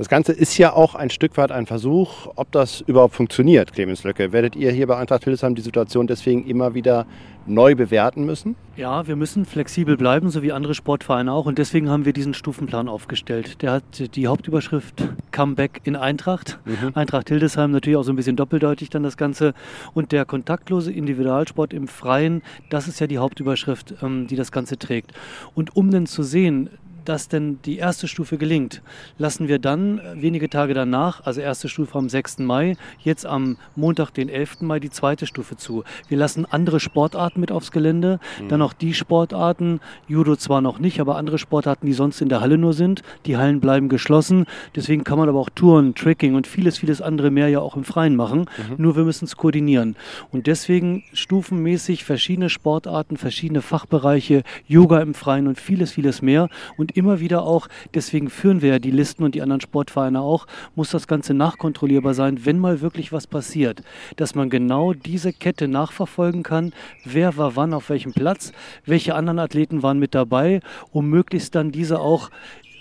Das 0.00 0.08
Ganze 0.08 0.32
ist 0.32 0.56
ja 0.56 0.72
auch 0.72 0.94
ein 0.94 1.10
Stück 1.10 1.36
weit 1.36 1.52
ein 1.52 1.66
Versuch, 1.66 2.28
ob 2.34 2.50
das 2.52 2.80
überhaupt 2.80 3.14
funktioniert, 3.14 3.74
Clemens 3.74 4.02
Löcke. 4.02 4.32
Werdet 4.32 4.56
ihr 4.56 4.72
hier 4.72 4.86
bei 4.86 4.96
Eintracht 4.96 5.24
Hildesheim 5.24 5.54
die 5.54 5.60
Situation 5.60 6.06
deswegen 6.06 6.46
immer 6.46 6.72
wieder 6.72 7.04
neu 7.46 7.74
bewerten 7.74 8.24
müssen? 8.24 8.56
Ja, 8.76 9.06
wir 9.06 9.16
müssen 9.16 9.44
flexibel 9.44 9.98
bleiben, 9.98 10.30
so 10.30 10.42
wie 10.42 10.52
andere 10.52 10.74
Sportvereine 10.74 11.30
auch. 11.30 11.44
Und 11.44 11.58
deswegen 11.58 11.90
haben 11.90 12.06
wir 12.06 12.14
diesen 12.14 12.32
Stufenplan 12.32 12.88
aufgestellt. 12.88 13.60
Der 13.60 13.72
hat 13.72 14.14
die 14.14 14.26
Hauptüberschrift 14.26 15.06
Comeback 15.32 15.82
in 15.84 15.96
Eintracht. 15.96 16.58
Mhm. 16.64 16.92
Eintracht 16.94 17.28
Hildesheim 17.28 17.70
natürlich 17.70 17.98
auch 17.98 18.02
so 18.02 18.12
ein 18.12 18.16
bisschen 18.16 18.36
doppeldeutig 18.36 18.88
dann 18.88 19.02
das 19.02 19.18
Ganze. 19.18 19.52
Und 19.92 20.12
der 20.12 20.24
kontaktlose 20.24 20.92
Individualsport 20.92 21.74
im 21.74 21.88
Freien, 21.88 22.40
das 22.70 22.88
ist 22.88 23.00
ja 23.00 23.06
die 23.06 23.18
Hauptüberschrift, 23.18 23.96
ähm, 24.02 24.26
die 24.28 24.36
das 24.36 24.50
Ganze 24.50 24.78
trägt. 24.78 25.12
Und 25.54 25.76
um 25.76 25.90
denn 25.90 26.06
zu 26.06 26.22
sehen, 26.22 26.70
dass 27.10 27.26
denn 27.26 27.58
die 27.64 27.76
erste 27.76 28.06
Stufe 28.06 28.38
gelingt, 28.38 28.82
lassen 29.18 29.48
wir 29.48 29.58
dann 29.58 29.98
äh, 29.98 30.22
wenige 30.22 30.48
Tage 30.48 30.74
danach, 30.74 31.26
also 31.26 31.40
erste 31.40 31.68
Stufe 31.68 31.98
am 31.98 32.08
6. 32.08 32.38
Mai, 32.38 32.76
jetzt 33.00 33.26
am 33.26 33.56
Montag, 33.74 34.12
den 34.12 34.28
11. 34.28 34.60
Mai, 34.60 34.78
die 34.78 34.90
zweite 34.90 35.26
Stufe 35.26 35.56
zu. 35.56 35.82
Wir 36.06 36.16
lassen 36.16 36.46
andere 36.46 36.78
Sportarten 36.78 37.40
mit 37.40 37.50
aufs 37.50 37.72
Gelände, 37.72 38.20
mhm. 38.40 38.48
dann 38.48 38.62
auch 38.62 38.72
die 38.72 38.94
Sportarten, 38.94 39.80
Judo 40.06 40.36
zwar 40.36 40.60
noch 40.60 40.78
nicht, 40.78 41.00
aber 41.00 41.16
andere 41.16 41.38
Sportarten, 41.38 41.84
die 41.84 41.94
sonst 41.94 42.20
in 42.20 42.28
der 42.28 42.42
Halle 42.42 42.58
nur 42.58 42.74
sind. 42.74 43.02
Die 43.26 43.36
Hallen 43.36 43.58
bleiben 43.58 43.88
geschlossen, 43.88 44.46
deswegen 44.76 45.02
kann 45.02 45.18
man 45.18 45.28
aber 45.28 45.40
auch 45.40 45.50
Touren, 45.52 45.96
Tricking 45.96 46.36
und 46.36 46.46
vieles, 46.46 46.78
vieles 46.78 47.02
andere 47.02 47.32
mehr 47.32 47.48
ja 47.48 47.58
auch 47.58 47.76
im 47.76 47.82
Freien 47.82 48.14
machen. 48.14 48.42
Mhm. 48.42 48.74
Nur 48.76 48.94
wir 48.94 49.02
müssen 49.02 49.24
es 49.24 49.36
koordinieren. 49.36 49.96
Und 50.30 50.46
deswegen 50.46 51.02
stufenmäßig 51.12 52.04
verschiedene 52.04 52.50
Sportarten, 52.50 53.16
verschiedene 53.16 53.62
Fachbereiche, 53.62 54.44
Yoga 54.68 55.00
im 55.00 55.14
Freien 55.14 55.48
und 55.48 55.58
vieles, 55.58 55.90
vieles 55.90 56.22
mehr. 56.22 56.48
Und 56.76 56.99
immer 57.00 57.18
wieder 57.18 57.42
auch, 57.42 57.66
deswegen 57.94 58.30
führen 58.30 58.62
wir 58.62 58.70
ja 58.70 58.78
die 58.78 58.90
Listen 58.90 59.24
und 59.24 59.34
die 59.34 59.42
anderen 59.42 59.60
Sportvereine 59.60 60.20
auch, 60.20 60.46
muss 60.76 60.90
das 60.90 61.08
Ganze 61.08 61.34
nachkontrollierbar 61.34 62.14
sein, 62.14 62.44
wenn 62.44 62.58
mal 62.58 62.80
wirklich 62.80 63.12
was 63.12 63.26
passiert. 63.26 63.82
Dass 64.16 64.34
man 64.34 64.50
genau 64.50 64.92
diese 64.92 65.32
Kette 65.32 65.66
nachverfolgen 65.66 66.42
kann, 66.42 66.72
wer 67.04 67.36
war 67.36 67.56
wann 67.56 67.74
auf 67.74 67.90
welchem 67.90 68.12
Platz, 68.12 68.52
welche 68.84 69.14
anderen 69.14 69.38
Athleten 69.38 69.82
waren 69.82 69.98
mit 69.98 70.14
dabei, 70.14 70.60
um 70.92 71.08
möglichst 71.08 71.54
dann 71.54 71.72
diese 71.72 72.00
auch 72.00 72.30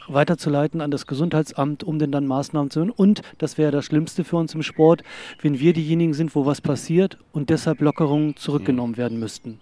weiterzuleiten 0.08 0.82
an 0.82 0.92
das 0.92 1.08
Gesundheitsamt, 1.08 1.84
um 1.84 2.00
denn 2.00 2.12
dann 2.12 2.28
Maßnahmen 2.28 2.72
zu 2.72 2.80
nehmen. 2.80 2.92
Und 2.92 3.22
das 3.38 3.58
wäre 3.58 3.72
das 3.72 3.86
Schlimmste 3.86 4.24
für 4.24 4.38
uns 4.38 4.54
im 4.54 4.64
Sport, 4.64 5.04
wenn 5.42 5.60
wir 5.60 5.74
diejenigen 5.74 6.14
sind, 6.14 6.36
wo 6.36 6.46
was 6.46 6.62
passiert 6.62 7.18
und 7.32 7.50
deshalb 7.50 7.80
Lockerungen 7.82 8.36
zurückgenommen 8.36 8.98
werden 8.98 9.20
müssten. 9.20 9.60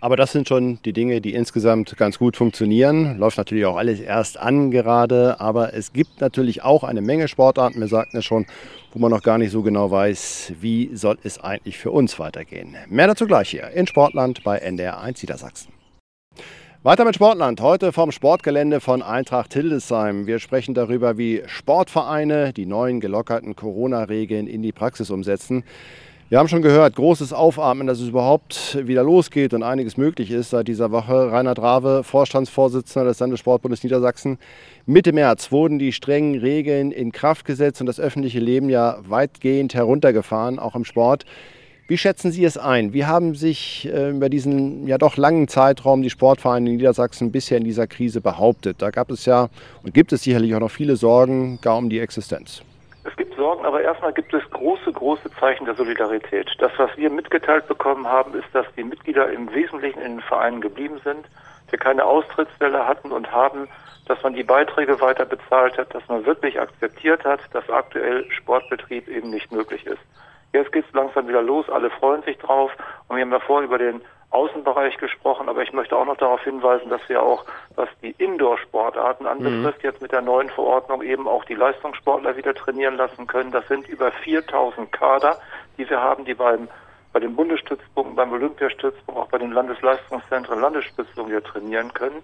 Aber 0.00 0.16
das 0.16 0.32
sind 0.32 0.46
schon 0.46 0.78
die 0.84 0.92
Dinge, 0.92 1.20
die 1.20 1.32
insgesamt 1.32 1.96
ganz 1.96 2.18
gut 2.18 2.36
funktionieren. 2.36 3.18
Läuft 3.18 3.38
natürlich 3.38 3.64
auch 3.64 3.76
alles 3.76 3.98
erst 4.00 4.38
an 4.38 4.70
gerade, 4.70 5.40
aber 5.40 5.72
es 5.72 5.92
gibt 5.92 6.20
natürlich 6.20 6.62
auch 6.62 6.84
eine 6.84 7.00
Menge 7.00 7.28
Sportarten, 7.28 7.80
wir 7.80 7.88
sagten 7.88 8.18
es 8.18 8.24
schon, 8.24 8.46
wo 8.92 8.98
man 8.98 9.10
noch 9.10 9.22
gar 9.22 9.38
nicht 9.38 9.50
so 9.50 9.62
genau 9.62 9.90
weiß, 9.90 10.52
wie 10.60 10.90
soll 10.94 11.18
es 11.22 11.38
eigentlich 11.38 11.78
für 11.78 11.90
uns 11.90 12.18
weitergehen. 12.18 12.76
Mehr 12.88 13.06
dazu 13.06 13.26
gleich 13.26 13.50
hier 13.50 13.70
in 13.70 13.86
Sportland 13.86 14.44
bei 14.44 14.58
NDR 14.58 15.00
1 15.00 15.22
Niedersachsen. 15.22 15.72
Weiter 16.82 17.04
mit 17.04 17.16
Sportland. 17.16 17.60
Heute 17.60 17.90
vom 17.90 18.12
Sportgelände 18.12 18.80
von 18.80 19.02
Eintracht 19.02 19.52
Hildesheim. 19.54 20.28
Wir 20.28 20.38
sprechen 20.38 20.72
darüber, 20.72 21.18
wie 21.18 21.42
Sportvereine 21.46 22.52
die 22.52 22.64
neuen 22.64 23.00
gelockerten 23.00 23.56
Corona-Regeln 23.56 24.46
in 24.46 24.62
die 24.62 24.70
Praxis 24.70 25.10
umsetzen. 25.10 25.64
Wir 26.28 26.40
haben 26.40 26.48
schon 26.48 26.60
gehört, 26.60 26.96
großes 26.96 27.32
Aufatmen, 27.32 27.86
dass 27.86 28.00
es 28.00 28.08
überhaupt 28.08 28.76
wieder 28.84 29.04
losgeht 29.04 29.54
und 29.54 29.62
einiges 29.62 29.96
möglich 29.96 30.32
ist 30.32 30.50
seit 30.50 30.66
dieser 30.66 30.90
Woche. 30.90 31.30
Rainer 31.30 31.54
Drave, 31.54 32.02
Vorstandsvorsitzender 32.02 33.06
des 33.08 33.20
Landessportbundes 33.20 33.84
Niedersachsen. 33.84 34.38
Mitte 34.86 35.12
März 35.12 35.52
wurden 35.52 35.78
die 35.78 35.92
strengen 35.92 36.40
Regeln 36.40 36.90
in 36.90 37.12
Kraft 37.12 37.44
gesetzt 37.44 37.80
und 37.80 37.86
das 37.86 38.00
öffentliche 38.00 38.40
Leben 38.40 38.70
ja 38.70 38.98
weitgehend 39.06 39.74
heruntergefahren, 39.74 40.58
auch 40.58 40.74
im 40.74 40.84
Sport. 40.84 41.26
Wie 41.86 41.96
schätzen 41.96 42.32
Sie 42.32 42.44
es 42.44 42.58
ein? 42.58 42.92
Wie 42.92 43.04
haben 43.04 43.36
sich 43.36 43.88
äh, 43.88 44.10
über 44.10 44.28
diesen 44.28 44.88
ja 44.88 44.98
doch 44.98 45.16
langen 45.16 45.46
Zeitraum 45.46 46.02
die 46.02 46.10
Sportvereine 46.10 46.68
in 46.70 46.76
Niedersachsen 46.78 47.30
bisher 47.30 47.58
in 47.58 47.64
dieser 47.64 47.86
Krise 47.86 48.20
behauptet? 48.20 48.82
Da 48.82 48.90
gab 48.90 49.12
es 49.12 49.26
ja 49.26 49.48
und 49.84 49.94
gibt 49.94 50.12
es 50.12 50.24
sicherlich 50.24 50.56
auch 50.56 50.60
noch 50.60 50.72
viele 50.72 50.96
Sorgen 50.96 51.60
gar 51.62 51.78
um 51.78 51.88
die 51.88 52.00
Existenz. 52.00 52.62
Es 53.06 53.14
gibt 53.16 53.36
Sorgen, 53.36 53.64
aber 53.64 53.82
erstmal 53.82 54.12
gibt 54.12 54.34
es 54.34 54.42
große, 54.50 54.92
große 54.92 55.30
Zeichen 55.38 55.64
der 55.64 55.76
Solidarität. 55.76 56.50
Das, 56.58 56.72
was 56.76 56.90
wir 56.96 57.08
mitgeteilt 57.08 57.68
bekommen 57.68 58.08
haben, 58.08 58.34
ist, 58.34 58.48
dass 58.52 58.66
die 58.76 58.82
Mitglieder 58.82 59.30
im 59.30 59.52
Wesentlichen 59.54 60.00
in 60.00 60.16
den 60.16 60.20
Vereinen 60.20 60.60
geblieben 60.60 61.00
sind, 61.04 61.24
wir 61.70 61.78
keine 61.78 62.04
Austrittswelle 62.04 62.86
hatten 62.86 63.12
und 63.12 63.30
haben, 63.30 63.68
dass 64.06 64.20
man 64.22 64.34
die 64.34 64.42
Beiträge 64.42 65.00
weiter 65.00 65.24
bezahlt 65.24 65.78
hat, 65.78 65.94
dass 65.94 66.06
man 66.08 66.26
wirklich 66.26 66.60
akzeptiert 66.60 67.24
hat, 67.24 67.40
dass 67.52 67.68
aktuell 67.70 68.28
Sportbetrieb 68.30 69.08
eben 69.08 69.30
nicht 69.30 69.52
möglich 69.52 69.86
ist. 69.86 70.02
Jetzt 70.52 70.72
geht 70.72 70.84
es 70.86 70.94
langsam 70.94 71.28
wieder 71.28 71.42
los, 71.42 71.68
alle 71.68 71.90
freuen 71.90 72.22
sich 72.22 72.38
drauf. 72.38 72.70
Und 73.08 73.16
wir 73.16 73.22
haben 73.22 73.32
ja 73.32 73.40
vorhin 73.40 73.68
über 73.68 73.78
den 73.78 74.00
Außenbereich 74.30 74.98
gesprochen, 74.98 75.48
aber 75.48 75.62
ich 75.62 75.72
möchte 75.72 75.96
auch 75.96 76.04
noch 76.04 76.16
darauf 76.16 76.42
hinweisen, 76.42 76.90
dass 76.90 77.00
wir 77.08 77.22
auch, 77.22 77.44
was 77.74 77.88
die 78.02 78.10
Indoor-Sportarten 78.18 79.26
anbetrifft, 79.26 79.82
mhm. 79.82 79.88
jetzt 79.88 80.02
mit 80.02 80.12
der 80.12 80.22
neuen 80.22 80.50
Verordnung 80.50 81.02
eben 81.02 81.28
auch 81.28 81.44
die 81.44 81.54
Leistungssportler 81.54 82.36
wieder 82.36 82.54
trainieren 82.54 82.96
lassen 82.96 83.26
können. 83.26 83.52
Das 83.52 83.66
sind 83.68 83.88
über 83.88 84.10
4000 84.10 84.90
Kader, 84.92 85.38
die 85.78 85.88
wir 85.88 86.00
haben, 86.00 86.24
die 86.24 86.34
beim 86.34 86.68
bei 87.12 87.20
den 87.20 87.34
Bundesstützpunkten, 87.34 88.14
beim 88.14 88.30
Olympiastützpunkt, 88.30 89.18
auch 89.18 89.28
bei 89.28 89.38
den 89.38 89.50
Landesleistungszentren, 89.50 90.60
Landesstützpunkten 90.60 91.32
hier 91.32 91.42
trainieren 91.42 91.94
können. 91.94 92.22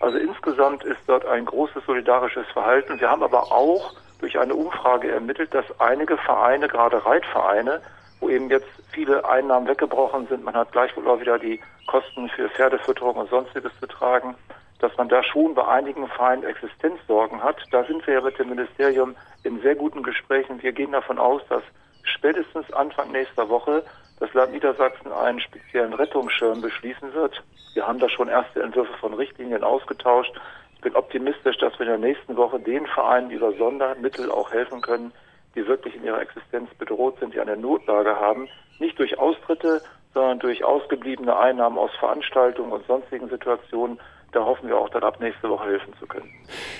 Also 0.00 0.18
insgesamt 0.18 0.82
ist 0.82 0.98
dort 1.06 1.24
ein 1.24 1.44
großes 1.44 1.86
solidarisches 1.86 2.48
Verhalten. 2.52 2.98
Wir 2.98 3.08
haben 3.08 3.22
aber 3.22 3.52
auch 3.52 3.94
durch 4.18 4.40
eine 4.40 4.56
Umfrage 4.56 5.12
ermittelt, 5.12 5.54
dass 5.54 5.64
einige 5.80 6.16
Vereine, 6.16 6.66
gerade 6.66 7.06
Reitvereine, 7.06 7.82
wo 8.22 8.30
eben 8.30 8.48
jetzt 8.48 8.68
viele 8.92 9.28
Einnahmen 9.28 9.66
weggebrochen 9.66 10.26
sind, 10.28 10.44
man 10.44 10.54
hat 10.54 10.72
gleichwohl 10.72 11.06
auch 11.08 11.20
wieder 11.20 11.38
die 11.38 11.60
Kosten 11.86 12.28
für 12.30 12.48
Pferdefütterung 12.48 13.16
und 13.16 13.28
sonstiges 13.28 13.72
zu 13.80 13.86
tragen, 13.86 14.34
dass 14.78 14.96
man 14.96 15.08
da 15.08 15.22
schon 15.22 15.54
bei 15.54 15.66
einigen 15.66 16.06
Vereinen 16.08 16.44
Existenzsorgen 16.44 17.42
hat. 17.42 17.56
Da 17.70 17.84
sind 17.84 18.06
wir 18.06 18.14
ja 18.14 18.20
mit 18.20 18.38
dem 18.38 18.48
Ministerium 18.48 19.16
in 19.42 19.60
sehr 19.60 19.74
guten 19.74 20.02
Gesprächen. 20.02 20.62
Wir 20.62 20.72
gehen 20.72 20.92
davon 20.92 21.18
aus, 21.18 21.42
dass 21.48 21.62
spätestens 22.04 22.72
Anfang 22.72 23.10
nächster 23.12 23.48
Woche 23.48 23.82
das 24.20 24.32
Land 24.34 24.52
Niedersachsen 24.52 25.12
einen 25.12 25.40
speziellen 25.40 25.92
Rettungsschirm 25.92 26.60
beschließen 26.60 27.12
wird. 27.12 27.42
Wir 27.74 27.86
haben 27.86 27.98
da 27.98 28.08
schon 28.08 28.28
erste 28.28 28.62
Entwürfe 28.62 28.96
von 28.98 29.14
Richtlinien 29.14 29.64
ausgetauscht 29.64 30.34
bin 30.82 30.94
optimistisch, 30.96 31.56
dass 31.58 31.78
wir 31.78 31.86
in 31.86 32.00
der 32.00 32.10
nächsten 32.10 32.36
Woche 32.36 32.60
den 32.60 32.86
Vereinen 32.86 33.30
über 33.30 33.52
Sondermittel 33.52 34.30
auch 34.30 34.52
helfen 34.52 34.82
können, 34.82 35.12
die 35.54 35.66
wirklich 35.66 35.94
in 35.94 36.04
ihrer 36.04 36.20
Existenz 36.20 36.70
bedroht 36.78 37.18
sind, 37.20 37.34
die 37.34 37.40
eine 37.40 37.56
Notlage 37.56 38.16
haben, 38.16 38.48
nicht 38.78 38.98
durch 38.98 39.18
Austritte, 39.18 39.82
sondern 40.14 40.38
durch 40.40 40.64
ausgebliebene 40.64 41.36
Einnahmen 41.36 41.78
aus 41.78 41.90
Veranstaltungen 41.98 42.72
und 42.72 42.86
sonstigen 42.86 43.28
Situationen. 43.28 43.98
Da 44.32 44.46
hoffen 44.46 44.68
wir 44.68 44.78
auch 44.78 44.88
dann 44.88 45.02
ab 45.02 45.20
nächste 45.20 45.50
Woche 45.50 45.66
helfen 45.66 45.92
zu 46.00 46.06
können. 46.06 46.30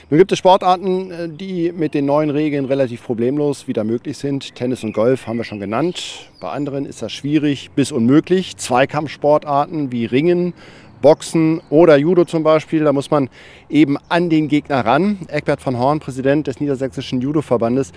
Nun 0.08 0.18
gibt 0.18 0.32
es 0.32 0.38
Sportarten, 0.38 1.10
äh, 1.10 1.28
die 1.28 1.70
mit 1.70 1.92
den 1.92 2.06
neuen 2.06 2.30
Regeln 2.30 2.64
relativ 2.64 3.04
problemlos 3.04 3.68
wieder 3.68 3.84
möglich 3.84 4.16
sind. 4.16 4.54
Tennis 4.54 4.82
und 4.84 4.94
Golf 4.94 5.26
haben 5.26 5.36
wir 5.36 5.44
schon 5.44 5.60
genannt. 5.60 6.30
Bei 6.40 6.48
anderen 6.48 6.86
ist 6.86 7.02
das 7.02 7.12
schwierig 7.12 7.70
bis 7.72 7.92
unmöglich. 7.92 8.56
Zweikampfsportarten 8.56 9.92
wie 9.92 10.06
Ringen 10.06 10.54
Boxen 11.02 11.60
oder 11.68 11.96
Judo 11.96 12.24
zum 12.24 12.42
Beispiel. 12.42 12.84
Da 12.84 12.92
muss 12.94 13.10
man 13.10 13.28
eben 13.68 13.98
an 14.08 14.30
den 14.30 14.48
Gegner 14.48 14.86
ran. 14.86 15.18
Eckbert 15.28 15.60
von 15.60 15.78
Horn, 15.78 16.00
Präsident 16.00 16.46
des 16.46 16.60
Niedersächsischen 16.60 17.20
Judo-Verbandes. 17.20 17.92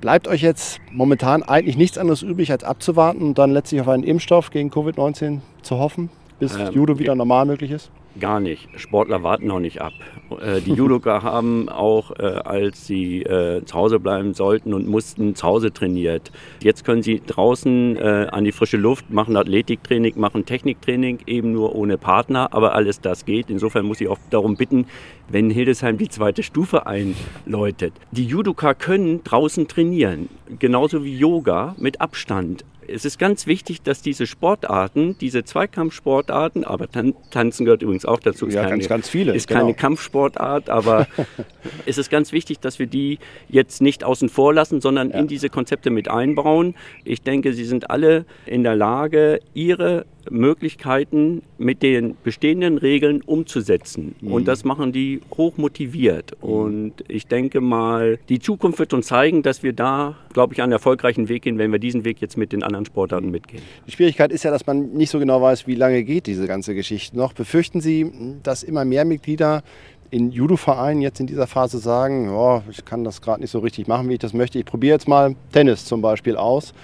Bleibt 0.00 0.28
euch 0.28 0.40
jetzt 0.40 0.80
momentan 0.90 1.42
eigentlich 1.42 1.76
nichts 1.76 1.98
anderes 1.98 2.22
übrig, 2.22 2.50
als 2.50 2.64
abzuwarten 2.64 3.22
und 3.22 3.38
dann 3.38 3.50
letztlich 3.50 3.80
auf 3.82 3.88
einen 3.88 4.02
Impfstoff 4.02 4.50
gegen 4.50 4.70
Covid-19 4.70 5.40
zu 5.62 5.78
hoffen, 5.78 6.08
bis 6.38 6.56
ähm, 6.56 6.72
Judo 6.72 6.98
wieder 6.98 7.14
normal 7.14 7.44
möglich 7.44 7.70
ist? 7.70 7.90
Gar 8.18 8.40
nicht. 8.40 8.68
Sportler 8.76 9.22
warten 9.22 9.46
noch 9.46 9.60
nicht 9.60 9.80
ab. 9.80 9.92
Äh, 10.40 10.60
die 10.60 10.72
Judoka 10.72 11.22
haben 11.22 11.68
auch, 11.68 12.10
äh, 12.18 12.24
als 12.24 12.86
sie 12.86 13.22
äh, 13.22 13.64
zu 13.64 13.74
Hause 13.74 14.00
bleiben 14.00 14.34
sollten 14.34 14.74
und 14.74 14.88
mussten, 14.88 15.36
zu 15.36 15.46
Hause 15.46 15.72
trainiert. 15.72 16.32
Jetzt 16.60 16.84
können 16.84 17.02
sie 17.02 17.22
draußen 17.24 17.98
an 18.00 18.44
die 18.44 18.52
frische 18.52 18.76
Luft, 18.76 19.10
machen 19.10 19.36
Athletiktraining, 19.36 20.18
machen 20.18 20.44
Techniktraining, 20.44 21.20
eben 21.26 21.52
nur 21.52 21.74
ohne 21.74 21.98
Partner, 21.98 22.52
aber 22.52 22.74
alles 22.74 23.00
das 23.00 23.24
geht. 23.24 23.50
Insofern 23.50 23.84
muss 23.86 24.00
ich 24.00 24.08
auch 24.08 24.18
darum 24.30 24.56
bitten, 24.56 24.86
wenn 25.28 25.50
Hildesheim 25.50 25.98
die 25.98 26.08
zweite 26.08 26.42
Stufe 26.42 26.86
einläutet. 26.86 27.92
Die 28.10 28.24
Judoka 28.24 28.74
können 28.74 29.22
draußen 29.24 29.68
trainieren, 29.68 30.28
genauso 30.58 31.04
wie 31.04 31.16
Yoga 31.16 31.74
mit 31.78 32.00
Abstand 32.00 32.64
es 32.92 33.04
ist 33.04 33.18
ganz 33.18 33.46
wichtig, 33.46 33.82
dass 33.82 34.02
diese 34.02 34.26
Sportarten, 34.26 35.16
diese 35.20 35.44
Zweikampfsportarten, 35.44 36.64
aber 36.64 36.90
Tan 36.90 37.14
Tanzen 37.30 37.64
gehört 37.64 37.82
übrigens 37.82 38.04
auch 38.04 38.20
dazu, 38.20 38.46
ist, 38.46 38.54
ja, 38.54 38.62
keine, 38.62 38.78
ganz, 38.78 38.88
ganz 38.88 39.08
viele, 39.08 39.34
ist 39.34 39.48
genau. 39.48 39.60
keine 39.60 39.74
Kampfsportart, 39.74 40.68
aber 40.68 41.06
es 41.86 41.98
ist 41.98 42.10
ganz 42.10 42.32
wichtig, 42.32 42.60
dass 42.60 42.78
wir 42.78 42.86
die 42.86 43.18
jetzt 43.48 43.80
nicht 43.80 44.04
außen 44.04 44.28
vor 44.28 44.52
lassen, 44.52 44.80
sondern 44.80 45.10
ja. 45.10 45.18
in 45.18 45.28
diese 45.28 45.48
Konzepte 45.48 45.90
mit 45.90 46.08
einbauen. 46.08 46.74
Ich 47.04 47.22
denke, 47.22 47.52
sie 47.52 47.64
sind 47.64 47.90
alle 47.90 48.24
in 48.46 48.62
der 48.62 48.76
Lage, 48.76 49.40
ihre 49.54 50.06
Möglichkeiten 50.30 51.42
mit 51.58 51.82
den 51.82 52.16
bestehenden 52.22 52.78
Regeln 52.78 53.22
umzusetzen. 53.22 54.14
Mhm. 54.20 54.32
Und 54.32 54.48
das 54.48 54.64
machen 54.64 54.92
die 54.92 55.20
hoch 55.36 55.56
motiviert. 55.56 56.36
Mhm. 56.42 56.48
Und 56.48 56.92
ich 57.08 57.26
denke 57.26 57.60
mal, 57.60 58.18
die 58.28 58.38
Zukunft 58.38 58.78
wird 58.78 58.94
uns 58.94 59.08
zeigen, 59.08 59.42
dass 59.42 59.62
wir 59.62 59.72
da, 59.72 60.16
glaube 60.32 60.54
ich, 60.54 60.62
einen 60.62 60.72
erfolgreichen 60.72 61.28
Weg 61.28 61.42
gehen, 61.42 61.58
wenn 61.58 61.72
wir 61.72 61.78
diesen 61.78 62.04
Weg 62.04 62.20
jetzt 62.20 62.36
mit 62.36 62.52
den 62.52 62.62
anderen 62.62 62.86
Sportarten 62.86 63.26
mhm. 63.26 63.32
mitgehen. 63.32 63.62
Die 63.86 63.92
Schwierigkeit 63.92 64.32
ist 64.32 64.44
ja, 64.44 64.50
dass 64.50 64.66
man 64.66 64.92
nicht 64.92 65.10
so 65.10 65.18
genau 65.18 65.42
weiß, 65.42 65.66
wie 65.66 65.74
lange 65.74 66.02
geht 66.04 66.26
diese 66.26 66.46
ganze 66.46 66.74
Geschichte 66.74 67.16
noch. 67.16 67.32
Befürchten 67.32 67.80
Sie, 67.80 68.10
dass 68.42 68.62
immer 68.62 68.84
mehr 68.84 69.04
Mitglieder 69.04 69.62
in 70.10 70.30
Judo-Vereinen 70.30 71.02
jetzt 71.02 71.20
in 71.20 71.26
dieser 71.26 71.46
Phase 71.46 71.78
sagen, 71.78 72.30
oh, 72.30 72.62
ich 72.70 72.84
kann 72.84 73.04
das 73.04 73.22
gerade 73.22 73.40
nicht 73.40 73.50
so 73.50 73.60
richtig 73.60 73.86
machen, 73.86 74.08
wie 74.08 74.14
ich 74.14 74.18
das 74.18 74.32
möchte. 74.32 74.58
Ich 74.58 74.64
probiere 74.64 74.94
jetzt 74.94 75.08
mal 75.08 75.36
Tennis 75.52 75.84
zum 75.84 76.02
Beispiel 76.02 76.36
aus. 76.36 76.74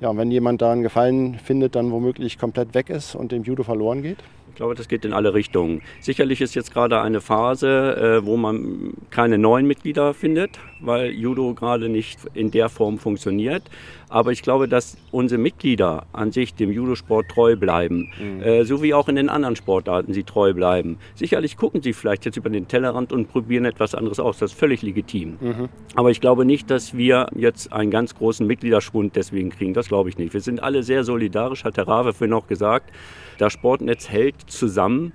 Ja, 0.00 0.16
wenn 0.16 0.30
jemand 0.30 0.62
da 0.62 0.72
einen 0.72 0.82
Gefallen 0.82 1.34
findet, 1.34 1.74
dann 1.74 1.90
womöglich 1.90 2.38
komplett 2.38 2.72
weg 2.72 2.88
ist 2.88 3.14
und 3.14 3.32
dem 3.32 3.42
Judo 3.42 3.64
verloren 3.64 4.00
geht? 4.00 4.18
Glaube, 4.54 4.74
das 4.74 4.88
geht 4.88 5.04
in 5.04 5.12
alle 5.12 5.34
Richtungen. 5.34 5.82
Sicherlich 6.00 6.40
ist 6.40 6.54
jetzt 6.54 6.72
gerade 6.72 7.00
eine 7.00 7.20
Phase, 7.20 8.20
äh, 8.20 8.26
wo 8.26 8.36
man 8.36 8.94
keine 9.10 9.38
neuen 9.38 9.66
Mitglieder 9.66 10.14
findet, 10.14 10.58
weil 10.80 11.10
Judo 11.10 11.54
gerade 11.54 11.88
nicht 11.88 12.18
in 12.34 12.50
der 12.50 12.68
Form 12.68 12.98
funktioniert. 12.98 13.62
Aber 14.08 14.32
ich 14.32 14.42
glaube, 14.42 14.66
dass 14.66 14.96
unsere 15.12 15.40
Mitglieder 15.40 16.04
an 16.12 16.32
sich 16.32 16.54
dem 16.54 16.72
Judosport 16.72 17.28
treu 17.28 17.54
bleiben, 17.54 18.10
mhm. 18.18 18.42
äh, 18.42 18.64
so 18.64 18.82
wie 18.82 18.92
auch 18.92 19.08
in 19.08 19.14
den 19.14 19.28
anderen 19.28 19.54
Sportarten 19.54 20.12
sie 20.12 20.24
treu 20.24 20.52
bleiben. 20.52 20.98
Sicherlich 21.14 21.56
gucken 21.56 21.80
sie 21.80 21.92
vielleicht 21.92 22.24
jetzt 22.24 22.36
über 22.36 22.50
den 22.50 22.66
Tellerrand 22.66 23.12
und 23.12 23.28
probieren 23.28 23.64
etwas 23.64 23.94
anderes 23.94 24.18
aus. 24.18 24.38
Das 24.38 24.50
ist 24.50 24.58
völlig 24.58 24.82
legitim. 24.82 25.38
Mhm. 25.40 25.68
Aber 25.94 26.10
ich 26.10 26.20
glaube 26.20 26.44
nicht, 26.44 26.70
dass 26.70 26.96
wir 26.96 27.28
jetzt 27.36 27.72
einen 27.72 27.92
ganz 27.92 28.16
großen 28.16 28.44
Mitgliederschwund 28.46 29.14
deswegen 29.14 29.50
kriegen. 29.50 29.74
Das 29.74 29.86
glaube 29.86 30.08
ich 30.08 30.18
nicht. 30.18 30.34
Wir 30.34 30.40
sind 30.40 30.60
alle 30.60 30.82
sehr 30.82 31.04
solidarisch, 31.04 31.62
hat 31.62 31.76
Herr 31.76 31.86
Rave 31.86 32.12
vorhin 32.12 32.30
noch 32.30 32.48
gesagt. 32.48 32.90
Das 33.40 33.54
Sportnetz 33.54 34.10
hält 34.10 34.34
zusammen. 34.48 35.14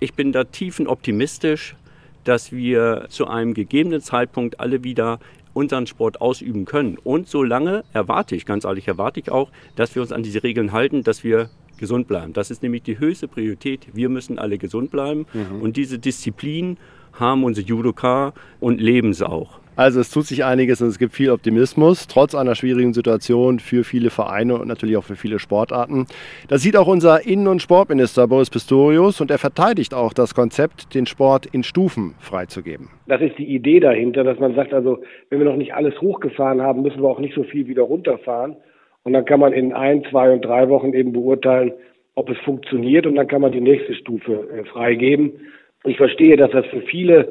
Ich 0.00 0.14
bin 0.14 0.32
da 0.32 0.44
tiefenoptimistisch, 0.44 1.76
dass 2.24 2.50
wir 2.50 3.04
zu 3.10 3.26
einem 3.26 3.52
gegebenen 3.52 4.00
Zeitpunkt 4.00 4.60
alle 4.60 4.82
wieder 4.82 5.18
unseren 5.52 5.86
Sport 5.86 6.22
ausüben 6.22 6.64
können. 6.64 6.96
Und 6.96 7.28
solange 7.28 7.84
erwarte 7.92 8.34
ich, 8.34 8.46
ganz 8.46 8.64
ehrlich, 8.64 8.88
erwarte 8.88 9.20
ich 9.20 9.30
auch, 9.30 9.50
dass 9.74 9.94
wir 9.94 10.00
uns 10.00 10.10
an 10.10 10.22
diese 10.22 10.42
Regeln 10.42 10.72
halten, 10.72 11.02
dass 11.02 11.22
wir 11.22 11.50
gesund 11.76 12.08
bleiben. 12.08 12.32
Das 12.32 12.50
ist 12.50 12.62
nämlich 12.62 12.82
die 12.82 12.98
höchste 12.98 13.28
Priorität. 13.28 13.88
Wir 13.92 14.08
müssen 14.08 14.38
alle 14.38 14.56
gesund 14.56 14.90
bleiben. 14.90 15.26
Mhm. 15.34 15.60
Und 15.60 15.76
diese 15.76 15.98
Disziplin 15.98 16.78
haben 17.12 17.44
unsere 17.44 17.66
Judoka 17.66 18.32
und 18.58 18.80
leben 18.80 19.12
sie 19.12 19.28
auch. 19.28 19.60
Also 19.76 20.00
es 20.00 20.10
tut 20.10 20.24
sich 20.24 20.42
einiges 20.42 20.80
und 20.80 20.88
es 20.88 20.98
gibt 20.98 21.12
viel 21.12 21.30
Optimismus, 21.30 22.06
trotz 22.06 22.34
einer 22.34 22.54
schwierigen 22.54 22.94
Situation 22.94 23.58
für 23.58 23.84
viele 23.84 24.08
Vereine 24.08 24.54
und 24.54 24.68
natürlich 24.68 24.96
auch 24.96 25.04
für 25.04 25.16
viele 25.16 25.38
Sportarten. 25.38 26.06
Das 26.48 26.62
sieht 26.62 26.78
auch 26.78 26.86
unser 26.86 27.26
Innen- 27.26 27.46
und 27.46 27.60
Sportminister 27.60 28.26
Boris 28.26 28.48
Pistorius 28.48 29.20
und 29.20 29.30
er 29.30 29.36
verteidigt 29.36 29.92
auch 29.92 30.14
das 30.14 30.34
Konzept, 30.34 30.94
den 30.94 31.04
Sport 31.04 31.44
in 31.44 31.62
Stufen 31.62 32.14
freizugeben. 32.20 32.88
Das 33.06 33.20
ist 33.20 33.36
die 33.36 33.44
Idee 33.44 33.80
dahinter, 33.80 34.24
dass 34.24 34.38
man 34.38 34.54
sagt, 34.54 34.72
also 34.72 35.02
wenn 35.28 35.40
wir 35.40 35.46
noch 35.46 35.56
nicht 35.56 35.74
alles 35.74 36.00
hochgefahren 36.00 36.62
haben, 36.62 36.80
müssen 36.80 37.02
wir 37.02 37.10
auch 37.10 37.20
nicht 37.20 37.34
so 37.34 37.44
viel 37.44 37.66
wieder 37.66 37.82
runterfahren. 37.82 38.56
Und 39.02 39.12
dann 39.12 39.26
kann 39.26 39.40
man 39.40 39.52
in 39.52 39.74
ein, 39.74 40.04
zwei 40.10 40.30
und 40.30 40.42
drei 40.42 40.70
Wochen 40.70 40.94
eben 40.94 41.12
beurteilen, 41.12 41.72
ob 42.14 42.30
es 42.30 42.38
funktioniert 42.46 43.06
und 43.06 43.14
dann 43.16 43.28
kann 43.28 43.42
man 43.42 43.52
die 43.52 43.60
nächste 43.60 43.94
Stufe 43.94 44.48
äh, 44.50 44.64
freigeben. 44.64 45.32
Ich 45.84 45.98
verstehe, 45.98 46.38
dass 46.38 46.50
das 46.50 46.64
für 46.66 46.80
viele 46.80 47.30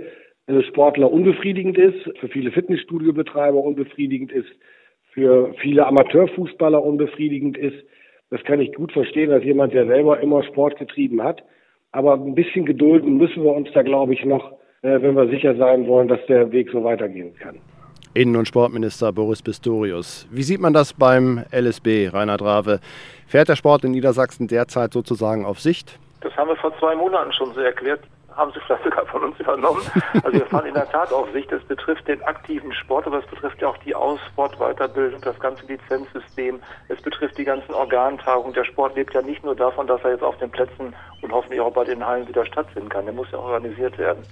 Sportler 0.67 1.11
unbefriedigend 1.11 1.77
ist, 1.77 2.17
für 2.19 2.27
viele 2.27 2.51
Fitnessstudiobetreiber 2.51 3.57
unbefriedigend 3.57 4.31
ist, 4.31 4.49
für 5.11 5.53
viele 5.61 5.87
Amateurfußballer 5.87 6.83
unbefriedigend 6.83 7.57
ist. 7.57 7.77
Das 8.29 8.43
kann 8.43 8.59
ich 8.59 8.73
gut 8.73 8.91
verstehen 8.91 9.31
als 9.31 9.43
jemand, 9.43 9.73
der 9.73 9.87
selber 9.87 10.19
immer 10.19 10.43
Sport 10.43 10.77
getrieben 10.77 11.23
hat. 11.23 11.43
Aber 11.91 12.13
ein 12.13 12.35
bisschen 12.35 12.65
gedulden 12.65 13.17
müssen 13.17 13.43
wir 13.43 13.53
uns 13.53 13.69
da, 13.73 13.81
glaube 13.81 14.13
ich, 14.13 14.25
noch, 14.25 14.51
äh, 14.81 15.01
wenn 15.01 15.15
wir 15.15 15.29
sicher 15.29 15.55
sein 15.55 15.87
wollen, 15.87 16.09
dass 16.09 16.19
der 16.27 16.51
Weg 16.51 16.69
so 16.71 16.83
weitergehen 16.83 17.33
kann. 17.35 17.57
Innen- 18.13 18.35
und 18.35 18.47
Sportminister 18.47 19.11
Boris 19.11 19.41
Pistorius. 19.41 20.27
Wie 20.31 20.43
sieht 20.43 20.59
man 20.59 20.73
das 20.73 20.93
beim 20.93 21.43
LSB, 21.51 22.09
Rainer 22.09 22.37
Drave? 22.37 22.79
Fährt 23.27 23.49
der 23.49 23.55
Sport 23.55 23.83
in 23.83 23.91
Niedersachsen 23.91 24.47
derzeit 24.47 24.93
sozusagen 24.93 25.45
auf 25.45 25.59
Sicht? 25.59 25.99
Das 26.21 26.35
haben 26.35 26.49
wir 26.49 26.55
vor 26.57 26.77
zwei 26.79 26.95
Monaten 26.95 27.31
schon 27.33 27.53
so 27.53 27.61
erklärt 27.61 28.01
haben 28.35 28.51
sie 28.53 28.59
vielleicht 28.61 28.83
sogar 28.83 29.05
von 29.05 29.23
uns 29.23 29.39
übernommen. 29.39 29.81
Also 30.23 30.33
wir 30.33 30.45
fahren 30.47 30.65
in 30.65 30.73
der 30.73 30.89
Tat 30.89 31.11
auf 31.13 31.31
Sicht. 31.31 31.51
Es 31.51 31.63
betrifft 31.63 32.07
den 32.07 32.21
aktiven 32.23 32.73
Sport, 32.73 33.07
aber 33.07 33.19
es 33.19 33.25
betrifft 33.27 33.61
ja 33.61 33.69
auch 33.69 33.77
die 33.77 33.95
Aussport, 33.95 34.57
Weiterbildung, 34.59 35.21
das 35.21 35.39
ganze 35.39 35.65
Lizenzsystem. 35.65 36.59
Es 36.89 37.01
betrifft 37.01 37.37
die 37.37 37.45
ganzen 37.45 37.73
Organtagungen. 37.73 38.53
Der 38.53 38.65
Sport 38.65 38.95
lebt 38.95 39.13
ja 39.13 39.21
nicht 39.21 39.43
nur 39.43 39.55
davon, 39.55 39.87
dass 39.87 40.03
er 40.03 40.11
jetzt 40.11 40.23
auf 40.23 40.37
den 40.37 40.51
Plätzen 40.51 40.93
und 41.21 41.31
hoffentlich 41.31 41.61
auch 41.61 41.73
bei 41.73 41.83
den 41.83 42.05
Hallen 42.05 42.27
wieder 42.27 42.45
stattfinden 42.45 42.89
kann. 42.89 43.05
Der 43.05 43.13
muss 43.13 43.31
ja 43.31 43.39
organisiert 43.39 43.97
werden. 43.97 44.23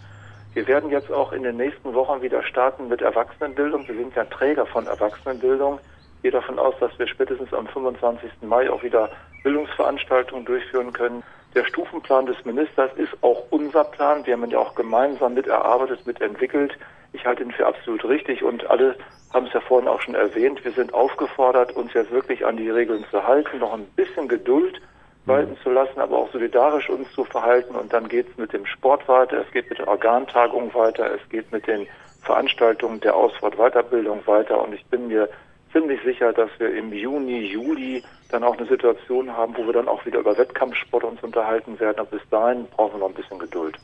Wir 0.54 0.68
werden 0.68 0.92
jetzt 0.92 1.12
auch 1.12 1.32
in 1.32 1.44
den 1.44 1.58
nächsten 1.58 1.94
Wochen 1.96 2.22
wieder 2.22 2.44
starten 2.44 2.88
mit 2.88 3.02
Erwachsenenbildung. 3.02 3.88
Wir 3.88 3.96
sind 3.96 4.16
ja 4.16 4.24
Träger 4.26 4.68
von 4.68 4.86
Erwachsenenbildung. 4.86 5.80
Ich 6.18 6.22
gehe 6.22 6.32
davon 6.32 6.60
aus, 6.60 6.76
dass 6.80 6.98
wir 7.00 7.08
spätestens 7.08 7.54
am 7.54 7.68
25. 7.68 8.30
Mai 8.42 8.70
auch 8.70 8.84
wieder 8.84 9.10
Bildungsveranstaltungen 9.44 10.46
durchführen 10.46 10.94
können. 10.94 11.24
Der 11.56 11.66
Stufenplan 11.66 12.26
des 12.26 12.44
Ministers 12.46 12.92
ist 12.96 13.16
auch 13.22 13.44
unser 13.52 13.84
Plan. 13.84 14.26
Wir 14.26 14.34
haben 14.34 14.44
ihn 14.44 14.52
ja 14.52 14.60
auch 14.60 14.74
gemeinsam 14.74 15.36
mit 15.36 15.48
erarbeitet, 15.48 16.06
mitentwickelt. 16.08 16.78
Ich 17.14 17.26
halte 17.26 17.44
ihn 17.44 17.52
für 17.52 17.68
absolut 17.68 18.04
richtig 18.06 18.44
und 18.44 18.66
alle 18.70 18.96
haben 19.34 19.46
es 19.46 19.54
ja 19.54 19.60
vorhin 19.62 19.88
auch 19.88 20.02
schon 20.02 20.16
erwähnt. 20.16 20.64
Wir 20.66 20.72
sind 20.72 20.94
aufgefordert, 20.94 21.76
uns 21.76 21.94
jetzt 21.94 22.12
wirklich 22.12 22.44
an 22.46 22.58
die 22.58 22.70
Regeln 22.70 23.06
zu 23.12 23.26
halten, 23.28 23.60
noch 23.60 23.74
ein 23.74 23.86
bisschen 23.96 24.28
Geduld 24.28 24.82
walten 25.26 25.56
zu 25.64 25.70
lassen, 25.70 26.00
aber 26.00 26.18
auch 26.18 26.32
solidarisch 26.32 26.90
uns 26.90 27.12
zu 27.14 27.24
verhalten. 27.24 27.76
Und 27.76 27.94
dann 27.94 28.10
geht 28.10 28.30
es 28.30 28.38
mit 28.38 28.52
dem 28.52 28.66
Sport 28.66 29.08
weiter, 29.08 29.38
es 29.46 29.52
geht 29.52 29.70
mit 29.70 29.80
der 29.80 29.88
Organtagung 29.88 30.74
weiter, 30.74 31.12
es 31.14 31.30
geht 31.30 31.52
mit 31.52 31.68
den 31.68 31.88
Veranstaltungen 32.24 33.00
der 33.00 33.16
Ausfahrt-Weiterbildung 33.16 34.26
weiter. 34.26 34.62
Und 34.62 34.74
ich 34.74 34.86
bin 34.88 35.08
mir 35.08 35.30
ziemlich 35.74 36.00
sicher, 36.04 36.32
dass 36.32 36.50
wir 36.60 36.74
im 36.74 36.94
Juni, 36.94 37.42
Juli 37.48 38.04
dann 38.30 38.44
auch 38.44 38.58
eine 38.58 38.68
Situation 38.68 39.32
haben, 39.36 39.56
wo 39.58 39.66
wir 39.66 39.74
dann 39.74 39.88
auch 39.88 40.06
wieder 40.06 40.20
über 40.20 40.38
Wettkampfsport 40.38 41.04
uns 41.04 41.22
unterhalten 41.22 41.80
werden. 41.80 42.00
Aber 42.00 42.10
bis 42.10 42.22
dahin 42.30 42.66
brauchen 42.68 42.94
wir 42.94 43.00
noch 43.00 43.10
ein 43.10 43.16
bisschen 43.16 43.40
Geduld. 43.40 43.78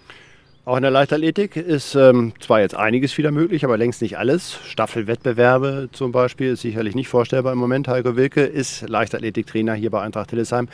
Auch 0.66 0.76
in 0.76 0.84
der 0.84 0.92
Leichtathletik 0.92 1.56
ist 1.56 1.96
ähm, 1.96 2.34
zwar 2.40 2.60
jetzt 2.60 2.76
einiges 2.76 3.18
wieder 3.18 3.32
möglich, 3.32 3.66
aber 3.66 3.78
längst 3.78 4.04
nicht 4.04 4.18
alles. 4.20 4.60
Staffelwettbewerbe 4.66 5.90
zum 5.94 6.12
Beispiel 6.12 6.52
ist 6.52 6.62
sicherlich 6.62 6.94
nicht 6.94 7.08
vorstellbar 7.08 7.54
im 7.54 7.60
Moment. 7.60 7.88
Heiko 7.88 8.16
Wilke 8.16 8.44
ist 8.44 8.88
Leichtathletiktrainer 8.88 9.74
hier 9.74 9.90
bei 9.90 10.02
Eintracht 10.02 10.30
Hildesheim. 10.30 10.68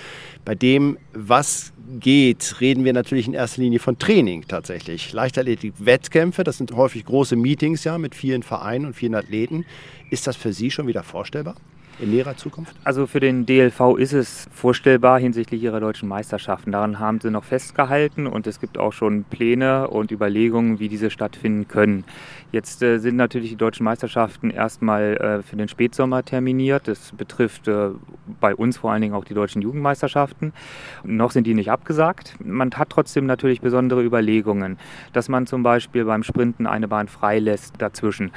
Bei 0.43 0.53
dem, 0.53 0.97
was 1.13 1.71
geht, 1.99 2.59
reden 2.59 2.83
wir 2.83 2.93
natürlich 2.93 3.27
in 3.27 3.33
erster 3.33 3.61
Linie 3.61 3.79
von 3.79 3.97
Training 3.97 4.45
tatsächlich. 4.47 5.13
Leichtathletik-Wettkämpfe, 5.13 6.43
das 6.43 6.57
sind 6.57 6.75
häufig 6.75 7.05
große 7.05 7.35
Meetings 7.35 7.83
ja 7.83 7.97
mit 7.97 8.15
vielen 8.15 8.43
Vereinen 8.43 8.87
und 8.87 8.95
vielen 8.95 9.15
Athleten. 9.15 9.65
Ist 10.15 10.27
das 10.27 10.37
für 10.37 10.53
Sie 10.53 10.71
schon 10.71 10.87
wieder 10.87 11.03
vorstellbar? 11.03 11.55
in 11.99 12.11
näherer 12.11 12.35
Zukunft? 12.35 12.75
Also 12.83 13.07
für 13.07 13.19
den 13.19 13.45
DLV 13.45 13.97
ist 13.97 14.13
es 14.13 14.47
vorstellbar 14.51 15.19
hinsichtlich 15.19 15.61
ihrer 15.63 15.79
deutschen 15.79 16.09
Meisterschaften. 16.09 16.71
Daran 16.71 16.99
haben 16.99 17.19
sie 17.21 17.31
noch 17.31 17.43
festgehalten 17.43 18.27
und 18.27 18.47
es 18.47 18.59
gibt 18.59 18.77
auch 18.77 18.93
schon 18.93 19.23
Pläne 19.23 19.87
und 19.87 20.11
Überlegungen, 20.11 20.79
wie 20.79 20.89
diese 20.89 21.09
stattfinden 21.09 21.67
können. 21.67 22.03
Jetzt 22.51 22.81
äh, 22.81 22.99
sind 22.99 23.15
natürlich 23.15 23.49
die 23.49 23.55
deutschen 23.55 23.83
Meisterschaften 23.83 24.49
erstmal 24.49 25.17
äh, 25.17 25.43
für 25.43 25.55
den 25.55 25.67
Spätsommer 25.67 26.23
terminiert. 26.23 26.87
Das 26.87 27.11
betrifft 27.11 27.67
äh, 27.67 27.89
bei 28.39 28.55
uns 28.55 28.77
vor 28.77 28.91
allen 28.91 29.01
Dingen 29.01 29.13
auch 29.13 29.25
die 29.25 29.33
deutschen 29.33 29.61
Jugendmeisterschaften. 29.61 30.53
Noch 31.03 31.31
sind 31.31 31.47
die 31.47 31.53
nicht 31.53 31.71
abgesagt. 31.71 32.35
Man 32.43 32.71
hat 32.71 32.89
trotzdem 32.89 33.25
natürlich 33.25 33.61
besondere 33.61 34.03
Überlegungen, 34.03 34.77
dass 35.13 35.29
man 35.29 35.47
zum 35.47 35.63
Beispiel 35.63 36.05
beim 36.05 36.23
Sprinten 36.23 36.67
eine 36.67 36.87
Bahn 36.87 37.07
freilässt 37.07 37.75
dazwischen. 37.79 38.31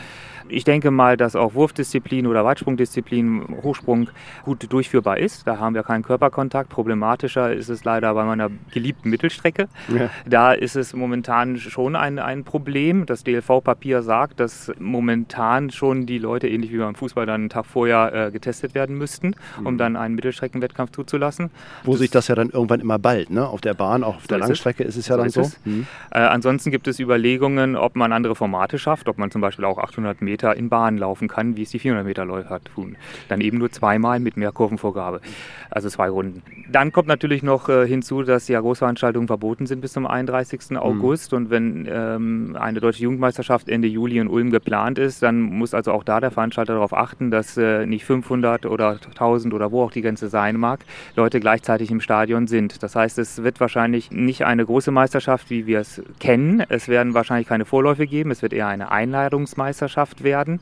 Ich 0.50 0.64
denke 0.64 0.90
mal, 0.90 1.16
dass 1.16 1.36
auch 1.36 1.54
Wurfdisziplin 1.54 2.26
oder 2.26 2.44
Weitsprungdisziplin, 2.44 3.60
Hochsprung 3.62 4.08
gut 4.44 4.70
durchführbar 4.72 5.18
ist. 5.18 5.46
Da 5.46 5.58
haben 5.58 5.74
wir 5.74 5.82
keinen 5.82 6.02
Körperkontakt. 6.02 6.70
Problematischer 6.70 7.52
ist 7.52 7.68
es 7.68 7.84
leider 7.84 8.14
bei 8.14 8.24
meiner 8.24 8.50
geliebten 8.72 9.10
Mittelstrecke. 9.10 9.68
Ja. 9.88 10.10
Da 10.26 10.52
ist 10.52 10.76
es 10.76 10.94
momentan 10.94 11.58
schon 11.58 11.96
ein, 11.96 12.18
ein 12.18 12.44
Problem. 12.44 13.06
Das 13.06 13.24
DLV-Papier 13.24 14.02
sagt, 14.02 14.40
dass 14.40 14.72
momentan 14.78 15.70
schon 15.70 16.06
die 16.06 16.18
Leute, 16.18 16.48
ähnlich 16.48 16.72
wie 16.72 16.78
beim 16.78 16.94
Fußball, 16.94 17.26
dann 17.26 17.42
einen 17.42 17.50
Tag 17.50 17.66
vorher 17.66 18.12
äh, 18.12 18.30
getestet 18.30 18.74
werden 18.74 18.96
müssten, 18.96 19.34
um 19.64 19.74
mhm. 19.74 19.78
dann 19.78 19.96
einen 19.96 20.14
Mittelstreckenwettkampf 20.14 20.92
zuzulassen. 20.92 21.50
Wo 21.84 21.92
das 21.92 22.00
sich 22.00 22.10
das 22.10 22.28
ja 22.28 22.34
dann 22.34 22.50
irgendwann 22.50 22.80
immer 22.80 22.98
bald, 22.98 23.30
ne? 23.30 23.46
Auf 23.46 23.60
der 23.60 23.74
Bahn, 23.74 24.04
auch 24.04 24.16
auf 24.16 24.22
so 24.22 24.28
der 24.28 24.38
Langstrecke 24.38 24.82
ist 24.82 24.90
es, 24.90 24.96
ist 24.96 25.04
es 25.04 25.08
ja 25.08 25.16
dann 25.16 25.30
so. 25.30 25.50
Mhm. 25.64 25.86
Äh, 26.10 26.20
ansonsten 26.20 26.70
gibt 26.70 26.88
es 26.88 26.98
Überlegungen, 26.98 27.76
ob 27.76 27.96
man 27.96 28.12
andere 28.12 28.34
Formate 28.34 28.78
schafft, 28.78 29.08
ob 29.08 29.18
man 29.18 29.30
zum 29.30 29.40
Beispiel 29.40 29.64
auch 29.64 29.78
800 29.78 30.22
Meter 30.22 30.37
Meter 30.38 30.56
in 30.56 30.68
Bahn 30.68 30.98
laufen 30.98 31.26
kann, 31.26 31.56
wie 31.56 31.62
es 31.62 31.70
die 31.70 31.80
400 31.80 32.06
Meter 32.06 32.24
Läufer 32.24 32.62
tun. 32.62 32.96
Dann 33.28 33.40
eben 33.40 33.58
nur 33.58 33.72
zweimal 33.72 34.20
mit 34.20 34.36
mehr 34.36 34.52
Kurvenvorgabe, 34.52 35.20
also 35.68 35.88
zwei 35.88 36.08
Runden. 36.08 36.42
Dann 36.70 36.92
kommt 36.92 37.08
natürlich 37.08 37.42
noch 37.42 37.68
äh, 37.68 37.88
hinzu, 37.88 38.22
dass 38.22 38.46
ja 38.46 38.60
Großveranstaltungen 38.60 39.26
verboten 39.26 39.66
sind 39.66 39.80
bis 39.80 39.92
zum 39.94 40.06
31. 40.06 40.70
Mhm. 40.70 40.76
August. 40.76 41.32
Und 41.32 41.50
wenn 41.50 41.88
ähm, 41.90 42.56
eine 42.58 42.78
deutsche 42.78 43.02
Jugendmeisterschaft 43.02 43.68
Ende 43.68 43.88
Juli 43.88 44.18
in 44.18 44.28
Ulm 44.28 44.50
geplant 44.50 44.98
ist, 44.98 45.22
dann 45.22 45.40
muss 45.40 45.74
also 45.74 45.90
auch 45.92 46.04
da 46.04 46.20
der 46.20 46.30
Veranstalter 46.30 46.74
darauf 46.74 46.92
achten, 46.92 47.32
dass 47.32 47.56
äh, 47.56 47.84
nicht 47.84 48.04
500 48.04 48.66
oder 48.66 48.90
1000 48.90 49.54
oder 49.54 49.72
wo 49.72 49.82
auch 49.82 49.90
die 49.90 50.02
Grenze 50.02 50.28
sein 50.28 50.56
mag, 50.56 50.84
Leute 51.16 51.40
gleichzeitig 51.40 51.90
im 51.90 52.00
Stadion 52.00 52.46
sind. 52.46 52.82
Das 52.84 52.94
heißt, 52.94 53.18
es 53.18 53.42
wird 53.42 53.58
wahrscheinlich 53.58 54.12
nicht 54.12 54.44
eine 54.44 54.64
große 54.64 54.92
Meisterschaft, 54.92 55.50
wie 55.50 55.66
wir 55.66 55.80
es 55.80 56.00
kennen. 56.20 56.62
Es 56.68 56.86
werden 56.86 57.14
wahrscheinlich 57.14 57.48
keine 57.48 57.64
Vorläufe 57.64 58.06
geben. 58.06 58.30
Es 58.30 58.42
wird 58.42 58.52
eher 58.52 58.68
eine 58.68 58.92
Einladungsmeisterschaft 58.92 60.22
werden 60.22 60.27
werden, 60.28 60.60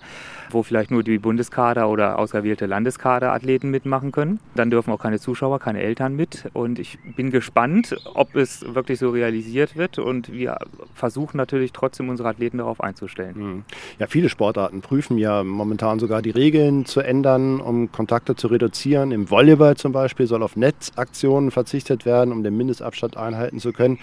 wo 0.50 0.62
vielleicht 0.62 0.90
nur 0.90 1.02
die 1.02 1.18
Bundeskader 1.18 1.88
oder 1.88 2.18
auserwählte 2.18 2.66
Landeskaderathleten 2.66 3.70
mitmachen 3.70 4.12
können. 4.12 4.38
Dann 4.54 4.70
dürfen 4.70 4.92
auch 4.92 5.00
keine 5.00 5.18
Zuschauer, 5.18 5.58
keine 5.58 5.82
Eltern 5.82 6.14
mit. 6.14 6.48
Und 6.52 6.78
ich 6.78 6.98
bin 7.16 7.30
gespannt, 7.30 7.96
ob 8.14 8.36
es 8.36 8.74
wirklich 8.74 8.98
so 8.98 9.10
realisiert 9.10 9.76
wird. 9.76 9.98
Und 9.98 10.32
wir 10.32 10.58
versuchen 10.94 11.36
natürlich 11.36 11.72
trotzdem 11.72 12.08
unsere 12.08 12.28
Athleten 12.28 12.58
darauf 12.58 12.80
einzustellen. 12.80 13.34
Hm. 13.34 13.64
Ja, 13.98 14.06
viele 14.06 14.28
Sportarten 14.28 14.80
prüfen 14.80 15.18
ja 15.18 15.42
momentan 15.42 15.98
sogar 15.98 16.22
die 16.22 16.30
Regeln 16.30 16.86
zu 16.86 17.00
ändern, 17.00 17.60
um 17.60 17.90
Kontakte 17.90 18.36
zu 18.36 18.46
reduzieren. 18.46 19.10
Im 19.10 19.30
Volleyball 19.30 19.76
zum 19.76 19.92
Beispiel 19.92 20.26
soll 20.26 20.42
auf 20.42 20.56
Netzaktionen 20.56 21.50
verzichtet 21.50 22.06
werden, 22.06 22.32
um 22.32 22.42
den 22.44 22.56
Mindestabstand 22.56 23.16
einhalten 23.16 23.58
zu 23.58 23.72
können. 23.72 23.98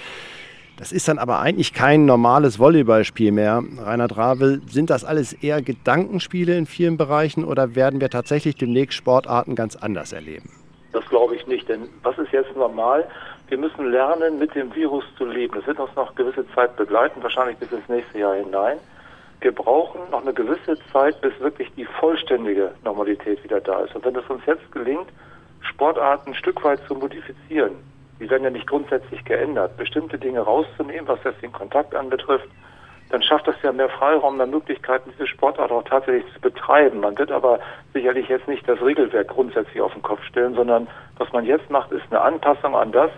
Das 0.78 0.92
ist 0.92 1.08
dann 1.08 1.20
aber 1.20 1.40
eigentlich 1.40 1.74
kein 1.74 2.06
normales 2.06 2.58
Volleyballspiel 2.58 3.32
mehr. 3.32 3.64
Rainer 3.78 4.08
Dravel, 4.08 4.62
sind 4.68 4.90
das 4.90 5.06
alles 5.06 5.34
eher 5.34 5.62
Gedankenspiele 5.62 6.58
in 6.58 6.66
vielen 6.66 6.98
Bereichen 6.98 7.44
oder 7.44 7.76
werden 7.76 8.02
wir 8.02 8.10
tatsächlich 8.10 8.56
demnächst 8.56 8.98
Sportarten 8.98 9.56
ganz 9.56 9.76
anders 9.76 10.14
erleben? 10.14 10.50
Das 10.92 11.06
glaube 11.10 11.36
ich 11.36 11.46
nicht, 11.48 11.70
denn 11.70 11.90
was 12.02 12.18
ist 12.18 12.32
jetzt 12.32 12.56
normal? 12.56 13.08
Wir 13.50 13.58
müssen 13.58 13.92
lernen, 13.92 14.40
mit 14.40 14.56
dem 14.56 14.74
Virus 14.74 15.04
zu 15.18 15.26
leben. 15.26 15.54
Das 15.56 15.68
wird 15.68 15.80
uns 15.80 15.96
noch 15.96 16.16
gewisse 16.16 16.46
Zeit 16.56 16.76
begleiten, 16.76 17.22
wahrscheinlich 17.22 17.58
bis 17.58 17.72
ins 17.72 17.88
nächste 17.88 18.20
Jahr 18.20 18.36
hinein. 18.36 18.78
Wir 19.42 19.52
brauchen 19.52 20.00
noch 20.10 20.22
eine 20.22 20.34
gewisse 20.34 20.78
Zeit, 20.92 21.20
bis 21.22 21.38
wirklich 21.40 21.70
die 21.76 21.86
vollständige 21.86 22.72
Normalität 22.84 23.44
wieder 23.44 23.60
da 23.60 23.82
ist. 23.82 23.94
Und 23.96 24.06
wenn 24.06 24.16
es 24.16 24.28
uns 24.28 24.42
jetzt 24.48 24.72
gelingt, 24.72 25.08
Sportarten 25.62 26.32
ein 26.32 26.36
Stück 26.36 26.64
weit 26.64 26.80
zu 26.88 26.96
modifizieren, 26.96 27.74
die 28.24 28.30
werden 28.30 28.44
ja 28.44 28.50
nicht 28.50 28.68
grundsätzlich 28.68 29.24
geändert, 29.26 29.76
bestimmte 29.76 30.18
Dinge 30.18 30.40
rauszunehmen, 30.40 31.08
was 31.08 31.20
jetzt 31.26 31.42
den 31.42 31.52
Kontakt 31.52 31.94
anbetrifft, 31.94 32.48
dann 33.10 33.22
schafft 33.22 33.48
das 33.48 33.56
ja 33.62 33.74
mehr 33.74 33.90
Freiraum, 33.90 34.38
mehr 34.38 34.48
Möglichkeiten, 34.48 35.12
diese 35.14 35.28
Sportart 35.28 35.72
auch 35.72 35.84
tatsächlich 35.84 36.26
zu 36.34 36.40
betreiben. 36.40 37.02
Man 37.02 37.18
wird 37.18 37.32
aber 37.32 37.60
sicherlich 37.94 38.30
jetzt 38.30 38.48
nicht 38.48 38.68
das 38.68 38.82
Regelwerk 38.82 39.28
grundsätzlich 39.28 39.82
auf 39.82 39.94
den 39.94 40.02
Kopf 40.02 40.24
stellen, 40.24 40.56
sondern 40.56 40.88
was 41.18 41.32
man 41.34 41.46
jetzt 41.46 41.70
macht, 41.70 41.92
ist 41.92 42.06
eine 42.10 42.22
Anpassung 42.22 42.76
an 42.76 42.92
das, 42.94 43.12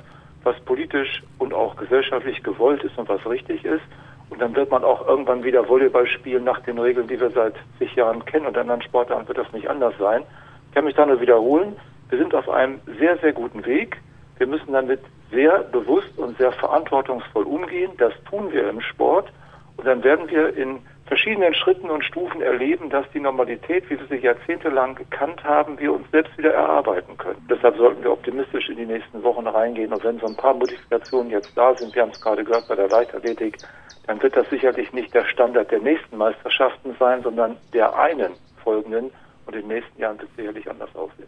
was 0.44 0.60
politisch 0.62 1.22
und 1.38 1.54
auch 1.54 1.76
gesellschaftlich 1.76 2.42
gewollt 2.44 2.84
ist 2.84 2.98
und 2.98 3.08
was 3.08 3.26
richtig 3.26 3.64
ist. 3.64 3.84
Und 4.32 4.42
dann 4.42 4.56
wird 4.56 4.72
man 4.72 4.84
auch 4.84 5.08
irgendwann 5.08 5.44
wieder 5.44 5.70
Volleyball 5.70 6.08
spielen 6.08 6.44
nach 6.44 6.60
den 6.62 6.80
Regeln, 6.80 7.08
die 7.08 7.20
wir 7.20 7.30
seit 7.30 7.54
zig 7.78 7.94
Jahren 7.96 8.26
kennen. 8.26 8.48
Und 8.48 8.56
in 8.56 8.62
anderen 8.62 8.82
Sportarten 8.82 9.28
wird 9.28 9.38
das 9.38 9.54
nicht 9.54 9.70
anders 9.70 9.94
sein. 10.00 10.24
Ich 10.70 10.76
kann 10.76 10.84
mich 10.84 10.96
da 10.96 11.06
nur 11.06 11.22
wiederholen. 11.22 11.76
Wir 12.10 12.18
sind 12.18 12.36
auf 12.36 12.50
einem 12.50 12.82
sehr, 13.00 13.18
sehr 13.20 13.34
guten 13.34 13.66
Weg. 13.66 13.98
Wir 14.38 14.48
müssen 14.48 14.74
damit 14.74 15.00
sehr 15.32 15.60
bewusst 15.60 16.18
und 16.18 16.38
sehr 16.38 16.52
verantwortungsvoll 16.52 17.44
umgehen. 17.44 17.92
Das 17.98 18.14
tun 18.30 18.52
wir 18.52 18.70
im 18.70 18.82
Sport. 18.82 19.32
Und 19.78 19.86
dann 19.86 20.04
werden 20.04 20.30
wir 20.30 20.56
in 20.56 20.80
verschiedenen 21.06 21.54
Schritten 21.54 21.90
und 21.90 22.04
Stufen 22.04 22.42
erleben, 22.42 22.90
dass 22.90 23.06
die 23.12 23.20
Normalität, 23.20 23.90
wie 23.90 24.00
wir 24.00 24.08
sie 24.08 24.26
jahrzehntelang 24.26 24.96
gekannt 24.96 25.44
haben, 25.44 25.80
wir 25.80 25.94
uns 25.94 26.10
selbst 26.12 26.36
wieder 26.38 26.54
erarbeiten 26.54 27.18
können. 27.18 27.46
Deshalb 27.50 27.78
sollten 27.78 28.04
wir 28.04 28.12
optimistisch 28.12 28.70
in 28.70 28.78
die 28.78 28.86
nächsten 28.86 29.22
Wochen 29.24 29.46
reingehen. 29.48 29.94
Und 29.94 30.04
wenn 30.04 30.20
so 30.20 30.26
ein 30.26 30.36
paar 30.36 30.54
Modifikationen 30.54 31.32
jetzt 31.32 31.56
da 31.56 31.76
sind, 31.76 31.94
wir 31.94 32.02
haben 32.02 32.12
es 32.12 32.22
gerade 32.22 32.44
gehört 32.44 32.68
bei 32.68 32.76
der 32.76 32.88
Leichtathletik, 32.88 33.60
dann 34.08 34.22
wird 34.22 34.36
das 34.36 34.50
sicherlich 34.50 34.94
nicht 34.94 35.14
der 35.14 35.26
Standard 35.26 35.72
der 35.72 35.80
nächsten 35.80 36.18
Meisterschaften 36.18 36.96
sein, 37.00 37.22
sondern 37.24 37.58
der 37.74 37.96
einen 37.98 38.34
folgenden. 38.64 39.12
Und 39.46 39.56
in 39.56 39.62
den 39.62 39.68
nächsten 39.68 40.02
Jahren 40.02 40.18
wird 40.20 40.30
es 40.32 40.36
sicherlich 40.38 40.70
anders 40.70 40.96
aussehen. 40.96 41.28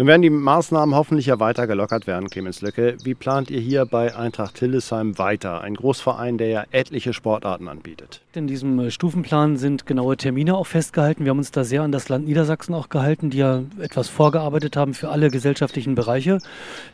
Nun 0.00 0.06
werden 0.06 0.22
die 0.22 0.30
Maßnahmen 0.30 0.94
hoffentlich 0.94 1.26
ja 1.26 1.40
weiter 1.40 1.66
gelockert 1.66 2.06
werden, 2.06 2.30
Clemens 2.30 2.62
Löcke. 2.62 2.96
Wie 3.04 3.12
plant 3.12 3.50
ihr 3.50 3.60
hier 3.60 3.84
bei 3.84 4.16
Eintracht 4.16 4.58
Hildesheim 4.58 5.18
weiter? 5.18 5.60
Ein 5.60 5.74
Großverein, 5.74 6.38
der 6.38 6.48
ja 6.48 6.64
etliche 6.70 7.12
Sportarten 7.12 7.68
anbietet. 7.68 8.22
In 8.32 8.46
diesem 8.46 8.78
äh, 8.80 8.90
Stufenplan 8.90 9.58
sind 9.58 9.84
genaue 9.84 10.16
Termine 10.16 10.56
auch 10.56 10.66
festgehalten. 10.66 11.24
Wir 11.24 11.30
haben 11.32 11.38
uns 11.38 11.50
da 11.50 11.64
sehr 11.64 11.82
an 11.82 11.92
das 11.92 12.08
Land 12.08 12.26
Niedersachsen 12.26 12.72
auch 12.72 12.88
gehalten, 12.88 13.28
die 13.28 13.36
ja 13.36 13.62
etwas 13.78 14.08
vorgearbeitet 14.08 14.74
haben 14.74 14.94
für 14.94 15.10
alle 15.10 15.28
gesellschaftlichen 15.28 15.96
Bereiche. 15.96 16.38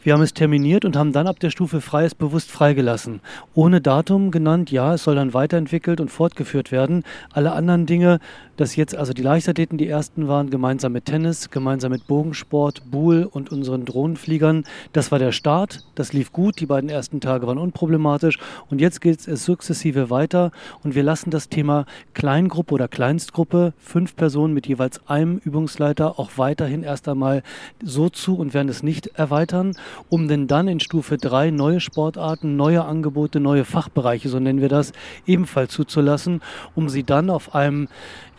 Wir 0.03 0.14
haben 0.14 0.23
es 0.23 0.35
terminiert 0.35 0.85
und 0.85 0.97
haben 0.97 1.12
dann 1.12 1.29
ab 1.29 1.38
der 1.38 1.51
Stufe 1.51 1.81
frei 1.81 2.07
es 2.07 2.14
bewusst 2.16 2.51
freigelassen. 2.51 3.21
Ohne 3.55 3.81
Datum 3.81 4.33
genannt, 4.33 4.73
ja, 4.73 4.95
es 4.95 5.05
soll 5.05 5.14
dann 5.14 5.33
weiterentwickelt 5.33 6.01
und 6.01 6.11
fortgeführt 6.11 6.73
werden. 6.73 7.05
Alle 7.33 7.53
anderen 7.53 7.87
Dinge, 7.87 8.19
dass 8.57 8.75
jetzt 8.75 8.97
also 8.97 9.12
die 9.12 9.23
Leichtathleten 9.23 9.79
die 9.79 9.87
ersten 9.87 10.27
waren, 10.27 10.51
gemeinsam 10.51 10.92
mit 10.92 11.05
Tennis, 11.05 11.51
gemeinsam 11.51 11.92
mit 11.92 12.09
Bogensport, 12.09 12.83
Buhl 12.96 13.28
und 13.30 13.52
unseren 13.52 13.85
Drohnenfliegern. 13.85 14.64
Das 14.94 15.12
war 15.12 15.18
der 15.18 15.32
Start, 15.32 15.85
das 15.96 16.14
lief 16.14 16.32
gut, 16.32 16.61
die 16.61 16.64
beiden 16.66 16.88
ersten 16.88 17.20
Tage 17.20 17.46
waren 17.46 17.59
unproblematisch. 17.59 18.38
Und 18.70 18.80
jetzt 18.80 19.02
geht 19.02 19.28
es 19.28 19.44
sukzessive 19.44 20.09
weiter. 20.09 20.50
Und 20.82 20.94
wir 20.94 21.02
lassen 21.02 21.30
das 21.30 21.50
Thema 21.50 21.85
Kleingruppe 22.14 22.72
oder 22.72 22.88
Kleinstgruppe, 22.88 23.74
fünf 23.76 24.16
Personen 24.16 24.54
mit 24.54 24.66
jeweils 24.66 25.06
einem 25.11 25.37
Übungsleiter, 25.37 26.18
auch 26.18 26.30
weiterhin 26.37 26.85
erst 26.85 27.06
einmal 27.06 27.42
so 27.82 28.09
zu 28.09 28.38
und 28.38 28.54
werden 28.54 28.70
es 28.70 28.82
nicht 28.82 29.09
erweitern, 29.09 29.72
um 30.09 30.26
denn 30.26 30.46
dann 30.46 30.66
in 30.66 30.80
Stufe 30.80 31.18
3 31.18 31.50
neue 31.50 31.80
Sportarten, 31.80 32.56
neue 32.56 32.82
Angebote, 32.82 33.40
neue 33.40 33.66
Fachbereiche, 33.66 34.30
so 34.30 34.40
nennen 34.40 34.62
wir 34.62 34.70
das, 34.70 34.92
ebenfalls 35.26 35.70
zuzulassen, 35.74 36.40
um 36.74 36.88
sie 36.88 37.04
dann 37.04 37.28
auf 37.28 37.54
einem 37.54 37.88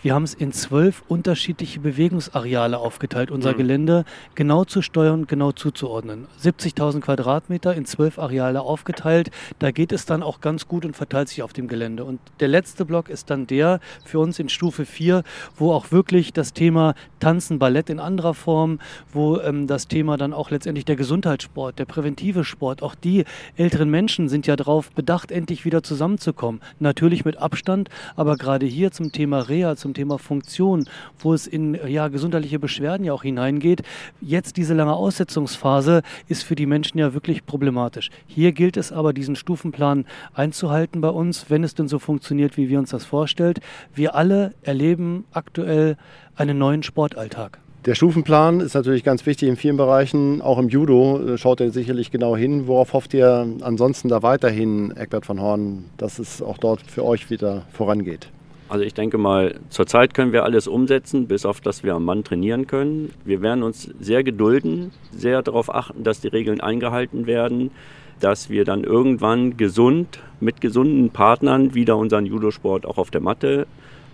wir 0.03 0.13
haben 0.13 0.23
es 0.23 0.33
in 0.33 0.51
zwölf 0.51 1.03
unterschiedliche 1.07 1.79
Bewegungsareale 1.79 2.77
aufgeteilt, 2.77 3.31
unser 3.31 3.53
mhm. 3.53 3.57
Gelände 3.57 4.05
genau 4.36 4.63
zu 4.63 4.81
steuern 4.81 5.21
und 5.21 5.27
genau 5.27 5.51
zuzuordnen. 5.51 6.27
70.000 6.41 7.01
Quadratmeter 7.01 7.75
in 7.75 7.86
zwölf 7.86 8.19
Areale 8.19 8.62
aufgeteilt. 8.62 9.31
Da 9.60 9.71
geht 9.71 9.91
es 9.91 10.05
dann 10.05 10.23
auch 10.23 10.39
ganz 10.39 10.67
gut 10.67 10.86
und 10.86 10.95
verteilt 10.95 11.29
sich 11.29 11.41
auf 11.41 11.53
dem 11.53 11.67
Gelände. 11.67 12.05
Und 12.05 12.19
der 12.39 12.47
letzte 12.47 12.86
Block 12.86 13.10
ist 13.10 13.29
dann 13.29 13.47
der 13.47 13.79
für 14.05 14.19
uns 14.19 14.39
in 14.39 14.49
Stufe 14.49 14.86
4, 14.86 15.23
wo 15.55 15.73
auch 15.73 15.91
wirklich 15.91 16.31
das 16.31 16.53
Thema 16.53 16.93
Tanzen, 17.19 17.60
Ballett 17.60 17.89
in 17.89 17.99
anderer 17.99 18.33
Form, 18.33 18.79
wo 19.12 19.39
ähm, 19.39 19.67
das 19.67 19.88
Thema 19.88 20.17
dann 20.17 20.33
auch 20.33 20.51
letztendlich 20.51 20.86
der 20.86 20.95
Gesundheitssport, 20.95 21.79
der 21.79 21.86
präventive 21.86 22.43
Sport, 22.43 22.83
auch 22.83 22.95
die 22.95 23.25
älteren 23.55 23.89
Menschen 23.89 24.29
sind 24.29 24.47
ja 24.47 24.55
darauf 24.55 24.91
bedacht, 24.91 25.31
endlich 25.31 25.65
wieder 25.65 25.83
zusammenzukommen. 25.83 26.62
Natürlich 26.79 27.25
mit 27.25 27.38
Abstand, 27.38 27.89
aber 28.15 28.36
gerade 28.36 28.65
hier 28.65 28.91
zum 28.91 29.12
Thema 29.12 29.39
Reha, 29.39 29.75
zum 29.75 29.87
zum 29.88 29.93
Thema 29.93 30.17
Funktion, 30.17 30.84
wo 31.17 31.34
es 31.34 31.47
in 31.47 31.80
ja, 31.88 32.10
gesundheitliche 32.10 32.60
Beschwerden 32.60 33.06
ja 33.06 33.13
auch 33.13 33.23
hineingeht. 33.23 33.84
Jetzt 34.19 34.58
diese 34.58 34.73
lange 34.73 34.93
Aussetzungsphase 34.93 36.02
ist 36.28 36.43
für 36.43 36.56
die 36.56 36.65
Menschen 36.65 36.97
ja 36.97 37.13
wirklich 37.13 37.45
problematisch. 37.45 38.10
Hier 38.26 38.52
gilt 38.52 38.76
es 38.76 38.91
aber, 38.91 39.13
diesen 39.13 39.38
Stufenplan 39.38 40.06
einzuhalten 40.34 41.00
bei 41.00 41.10
uns, 41.10 41.50
wenn 41.50 41.63
es 41.63 41.73
denn 41.73 41.88
so 41.88 42.00
funktioniert, 42.00 42.58
wie 42.58 42.67
wir 42.67 42.80
uns 42.80 42.89
das 42.89 43.06
vorstellen. 43.06 43.54
Wir 43.95 44.15
alle 44.15 44.54
erleben 44.62 45.23
aktuell 45.32 45.95
einen 46.36 46.58
neuen 46.58 46.84
Sportalltag. 46.84 47.60
Der 47.86 47.95
Stufenplan 47.95 48.60
ist 48.60 48.73
natürlich 48.73 49.06
ganz 49.06 49.26
wichtig 49.26 49.47
in 49.47 49.56
vielen 49.56 49.78
Bereichen. 49.78 50.41
Auch 50.41 50.58
im 50.58 50.67
Judo 50.67 51.21
äh, 51.21 51.38
schaut 51.38 51.62
er 51.62 51.71
sicherlich 51.71 52.12
genau 52.12 52.36
hin. 52.36 52.67
Worauf 52.67 52.91
hofft 52.91 53.13
ihr 53.13 53.47
ansonsten 53.62 54.10
da 54.10 54.21
weiterhin, 54.21 54.91
Eckbert 54.97 55.26
von 55.26 55.39
Horn, 55.39 55.86
dass 55.95 56.19
es 56.19 56.41
auch 56.41 56.58
dort 56.58 56.82
für 56.82 57.06
euch 57.06 57.30
wieder 57.30 57.63
vorangeht? 57.71 58.30
Also 58.69 58.84
ich 58.84 58.93
denke 58.93 59.17
mal, 59.17 59.60
zurzeit 59.69 60.13
können 60.13 60.34
wir 60.34 60.43
alles 60.43 60.67
umsetzen, 60.67 61.27
bis 61.27 61.45
auf 61.45 61.62
dass 61.62 61.84
wir 61.84 61.95
am 61.95 62.03
Mann 62.03 62.25
trainieren 62.25 62.67
können. 62.67 63.13
Wir 63.23 63.41
werden 63.41 63.63
uns 63.63 63.89
sehr 63.99 64.23
gedulden, 64.23 64.91
sehr 65.12 65.41
darauf 65.41 65.73
achten, 65.73 66.03
dass 66.03 66.19
die 66.19 66.27
Regeln 66.27 66.60
eingehalten 66.60 67.27
werden, 67.27 67.71
dass 68.19 68.49
wir 68.49 68.65
dann 68.65 68.84
irgendwann 68.84 69.56
gesund 69.56 70.19
mit 70.41 70.60
gesunden 70.60 71.12
Partnern 71.12 71.75
wieder 71.75 71.95
unseren 71.95 72.25
Judosport 72.25 72.86
auch 72.86 72.97
auf 72.97 73.10
der 73.10 73.21
Matte 73.21 73.67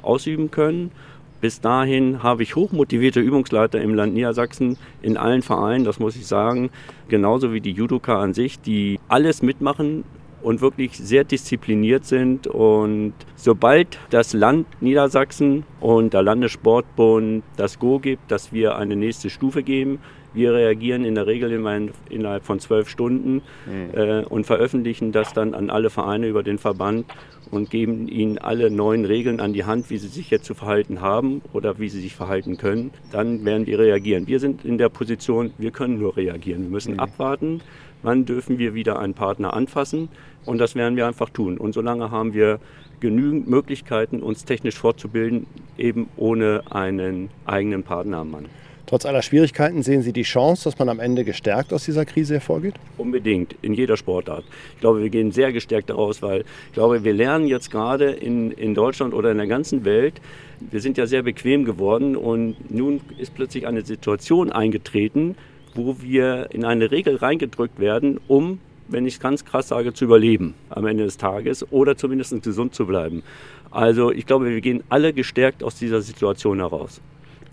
ausüben 0.04 0.52
können. 0.52 0.92
Bis 1.42 1.60
dahin 1.60 2.22
habe 2.22 2.44
ich 2.44 2.56
hochmotivierte 2.56 3.20
Übungsleiter 3.20 3.82
im 3.82 3.96
Land 3.96 4.14
Niedersachsen 4.14 4.78
in 5.02 5.18
allen 5.18 5.42
Vereinen, 5.42 5.84
das 5.84 6.00
muss 6.00 6.16
ich 6.16 6.28
sagen, 6.28 6.70
genauso 7.10 7.54
wie 7.54 7.60
die 7.60 7.72
Judoka 7.72 8.22
an 8.22 8.34
sich, 8.34 8.62
die 8.62 9.00
alles 9.10 9.42
mitmachen, 9.42 10.04
und 10.44 10.62
wirklich 10.62 10.98
sehr 10.98 11.24
diszipliniert 11.24 12.06
sind. 12.06 12.48
Und 12.48 13.14
sobald 13.36 13.98
das 14.10 14.34
Land 14.34 14.68
Niedersachsen 14.82 15.64
und 15.80 16.14
der 16.14 16.24
Landessportbund 16.24 17.44
das 17.58 17.80
Go 17.80 18.00
gibt, 18.00 18.30
dass 18.30 18.54
wir 18.54 18.76
eine 18.76 18.96
nächste 18.96 19.30
Stufe 19.30 19.64
geben, 19.64 20.00
wir 20.34 20.54
reagieren 20.54 21.06
in 21.06 21.16
der 21.16 21.28
Regel 21.28 21.52
innerhalb 22.10 22.44
von 22.44 22.60
zwölf 22.60 22.90
Stunden 22.90 23.42
mhm. 23.66 23.90
äh, 23.94 24.24
und 24.24 24.46
veröffentlichen 24.46 25.12
das 25.12 25.34
dann 25.34 25.54
an 25.54 25.70
alle 25.70 25.90
Vereine 25.90 26.28
über 26.28 26.44
den 26.44 26.58
Verband 26.58 27.06
und 27.52 27.70
geben 27.70 28.08
ihnen 28.08 28.40
alle 28.40 28.72
neuen 28.72 29.06
Regeln 29.06 29.40
an 29.40 29.54
die 29.54 29.64
Hand, 29.64 29.90
wie 29.90 29.98
sie 29.98 30.08
sich 30.08 30.32
jetzt 30.32 30.46
zu 30.46 30.56
verhalten 30.56 31.02
haben 31.02 31.42
oder 31.54 31.78
wie 31.78 31.90
sie 31.90 32.02
sich 32.02 32.16
verhalten 32.16 32.58
können. 32.58 32.92
Dann 33.12 33.46
werden 33.46 33.68
wir 33.68 33.78
reagieren. 33.78 34.28
Wir 34.28 34.40
sind 34.40 34.66
in 34.66 34.78
der 34.78 34.90
Position, 34.90 35.54
wir 35.58 35.72
können 35.72 36.00
nur 36.00 36.18
reagieren. 36.18 36.64
Wir 36.64 36.72
müssen 36.72 36.94
mhm. 36.94 37.00
abwarten, 37.00 37.62
wann 38.02 38.26
dürfen 38.26 38.58
wir 38.58 38.74
wieder 38.74 39.00
einen 39.00 39.14
Partner 39.14 39.54
anfassen. 39.54 40.10
Und 40.46 40.58
das 40.58 40.76
werden 40.76 40.96
wir 40.96 41.08
einfach 41.08 41.30
tun. 41.30 41.58
Und 41.58 41.74
solange 41.74 42.12
haben 42.12 42.34
wir 42.34 42.60
genügend 43.00 43.48
Möglichkeiten, 43.48 44.22
uns 44.22 44.46
technisch 44.46 44.76
fortzubilden, 44.76 45.46
eben 45.78 46.08
ohne 46.18 46.64
einen 46.70 47.30
eigenen 47.46 47.84
Partner 47.84 48.20
am 48.20 48.32
Mann. 48.32 48.46
Trotz 48.86 49.06
aller 49.06 49.22
Schwierigkeiten 49.22 49.82
sehen 49.82 50.02
Sie 50.02 50.12
die 50.14 50.24
Chance, 50.24 50.66
dass 50.66 50.78
man 50.78 50.90
am 50.90 51.00
Ende 51.00 51.24
gestärkt 51.24 51.74
aus 51.74 51.86
dieser 51.86 52.06
Krise 52.06 52.36
hervorgeht? 52.36 52.76
Unbedingt, 52.98 53.56
in 53.62 53.74
jeder 53.74 53.98
Sportart. 53.98 54.44
Ich 54.76 54.82
glaube, 54.82 55.02
wir 55.02 55.10
gehen 55.10 55.32
sehr 55.32 55.54
gestärkt 55.54 55.90
daraus, 55.90 56.22
weil 56.22 56.42
ich 56.68 56.74
glaube, 56.74 57.04
wir 57.04 57.14
lernen 57.14 57.48
jetzt 57.48 57.72
gerade 57.72 58.12
in, 58.12 58.52
in 58.52 58.76
Deutschland 58.76 59.14
oder 59.14 59.32
in 59.32 59.38
der 59.38 59.48
ganzen 59.48 59.86
Welt, 59.86 60.22
wir 60.60 60.82
sind 60.82 60.98
ja 60.98 61.08
sehr 61.08 61.24
bequem 61.24 61.66
geworden 61.66 62.16
und 62.16 62.56
nun 62.70 63.02
ist 63.18 63.34
plötzlich 63.34 63.68
eine 63.68 63.84
Situation 63.84 64.52
eingetreten, 64.52 65.36
wo 65.74 66.02
wir 66.02 66.50
in 66.52 66.66
eine 66.66 66.92
Regel 66.92 67.16
reingedrückt 67.16 67.80
werden, 67.80 68.20
um 68.28 68.60
wenn 68.88 69.06
ich 69.06 69.16
es 69.16 69.20
ganz 69.20 69.46
krass 69.46 69.70
sage, 69.70 69.94
zu 69.94 70.06
überleben 70.06 70.56
am 70.70 70.86
Ende 70.86 71.04
des 71.04 71.18
Tages 71.18 71.72
oder 71.72 71.96
zumindest 71.96 72.44
gesund 72.44 72.74
zu 72.74 72.86
bleiben. 72.86 73.24
Also 73.72 74.12
ich 74.12 74.26
glaube, 74.26 74.46
wir 74.46 74.62
gehen 74.62 74.84
alle 74.90 75.14
gestärkt 75.14 75.64
aus 75.64 75.76
dieser 75.76 76.02
Situation 76.02 76.60
heraus. 76.60 77.02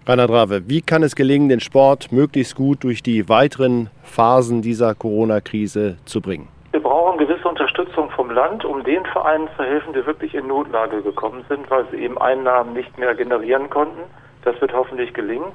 Rainer 0.06 0.26
Drave, 0.26 0.68
wie 0.68 0.80
kann 0.80 1.02
es 1.02 1.14
gelingen, 1.14 1.48
den 1.48 1.60
Sport 1.60 2.10
möglichst 2.10 2.56
gut 2.56 2.84
durch 2.84 3.02
die 3.02 3.28
weiteren 3.28 3.90
Phasen 4.02 4.62
dieser 4.62 4.94
Corona-Krise 4.94 5.98
zu 6.04 6.20
bringen? 6.20 6.48
Wir 6.72 6.80
brauchen 6.80 7.18
gewisse 7.18 7.46
Unterstützung 7.48 8.10
vom 8.10 8.30
Land, 8.30 8.64
um 8.64 8.82
den 8.84 9.04
Vereinen 9.06 9.48
zu 9.56 9.62
helfen, 9.62 9.92
die 9.92 10.04
wirklich 10.06 10.34
in 10.34 10.46
Notlage 10.46 11.02
gekommen 11.02 11.44
sind, 11.48 11.70
weil 11.70 11.84
sie 11.90 11.98
eben 11.98 12.16
Einnahmen 12.18 12.72
nicht 12.72 12.98
mehr 12.98 13.14
generieren 13.14 13.68
konnten. 13.70 14.00
Das 14.44 14.60
wird 14.60 14.72
hoffentlich 14.72 15.12
gelingen. 15.14 15.52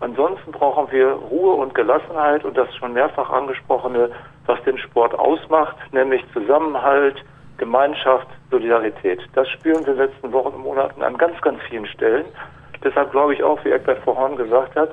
Ansonsten 0.00 0.52
brauchen 0.52 0.90
wir 0.92 1.08
Ruhe 1.08 1.54
und 1.54 1.74
Gelassenheit 1.74 2.44
und 2.44 2.56
das 2.56 2.74
schon 2.76 2.92
mehrfach 2.92 3.30
angesprochene, 3.30 4.10
was 4.44 4.62
den 4.64 4.78
Sport 4.78 5.18
ausmacht, 5.18 5.76
nämlich 5.92 6.22
Zusammenhalt, 6.32 7.24
Gemeinschaft, 7.56 8.28
Solidarität. 8.50 9.20
Das 9.34 9.48
spüren 9.48 9.86
wir 9.86 9.92
in 9.92 9.98
den 9.98 10.06
letzten 10.08 10.32
Wochen 10.32 10.54
und 10.54 10.62
Monaten 10.62 11.02
an 11.02 11.16
ganz, 11.16 11.40
ganz 11.40 11.60
vielen 11.68 11.86
Stellen. 11.86 12.26
Deshalb 12.84 13.10
glaube 13.10 13.32
ich 13.32 13.42
auch, 13.42 13.64
wie 13.64 13.70
Eckbert 13.70 13.98
vorhin 14.04 14.36
gesagt 14.36 14.76
hat, 14.76 14.90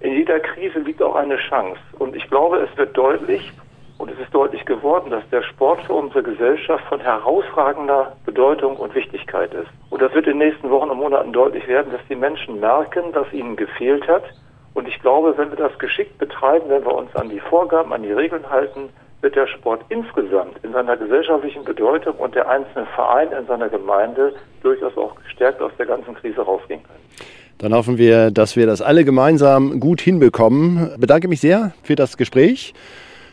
in 0.00 0.14
jeder 0.14 0.40
Krise 0.40 0.78
liegt 0.78 1.02
auch 1.02 1.14
eine 1.14 1.36
Chance. 1.36 1.78
Und 1.98 2.16
ich 2.16 2.26
glaube, 2.28 2.58
es 2.58 2.74
wird 2.78 2.96
deutlich, 2.96 3.52
und 4.00 4.10
es 4.10 4.18
ist 4.18 4.34
deutlich 4.34 4.64
geworden, 4.64 5.10
dass 5.10 5.22
der 5.30 5.42
Sport 5.42 5.82
für 5.82 5.92
unsere 5.92 6.22
Gesellschaft 6.22 6.82
von 6.86 7.00
herausragender 7.00 8.16
Bedeutung 8.24 8.76
und 8.76 8.94
Wichtigkeit 8.94 9.52
ist. 9.52 9.68
Und 9.90 10.00
das 10.00 10.14
wird 10.14 10.26
in 10.26 10.38
den 10.38 10.48
nächsten 10.48 10.70
Wochen 10.70 10.88
und 10.88 10.98
Monaten 10.98 11.34
deutlich 11.34 11.68
werden, 11.68 11.92
dass 11.92 12.00
die 12.08 12.16
Menschen 12.16 12.60
merken, 12.60 13.12
dass 13.12 13.30
ihnen 13.34 13.56
gefehlt 13.56 14.08
hat. 14.08 14.24
Und 14.72 14.88
ich 14.88 14.98
glaube, 15.02 15.36
wenn 15.36 15.50
wir 15.50 15.58
das 15.58 15.78
geschickt 15.78 16.16
betreiben, 16.16 16.64
wenn 16.68 16.82
wir 16.82 16.94
uns 16.94 17.14
an 17.14 17.28
die 17.28 17.40
Vorgaben, 17.40 17.92
an 17.92 18.02
die 18.02 18.12
Regeln 18.12 18.48
halten, 18.48 18.88
wird 19.20 19.36
der 19.36 19.46
Sport 19.46 19.82
insgesamt 19.90 20.56
in 20.62 20.72
seiner 20.72 20.96
gesellschaftlichen 20.96 21.64
Bedeutung 21.64 22.14
und 22.14 22.34
der 22.34 22.48
einzelne 22.48 22.86
Verein 22.94 23.28
in 23.32 23.46
seiner 23.46 23.68
Gemeinde 23.68 24.32
durchaus 24.62 24.96
auch 24.96 25.14
gestärkt 25.16 25.60
aus 25.60 25.72
der 25.78 25.84
ganzen 25.84 26.14
Krise 26.14 26.40
rausgehen 26.40 26.82
können. 26.82 27.28
Dann 27.58 27.74
hoffen 27.74 27.98
wir, 27.98 28.30
dass 28.30 28.56
wir 28.56 28.64
das 28.64 28.80
alle 28.80 29.04
gemeinsam 29.04 29.78
gut 29.78 30.00
hinbekommen. 30.00 30.92
Ich 30.94 31.00
bedanke 31.00 31.28
mich 31.28 31.42
sehr 31.42 31.72
für 31.82 31.96
das 31.96 32.16
Gespräch. 32.16 32.72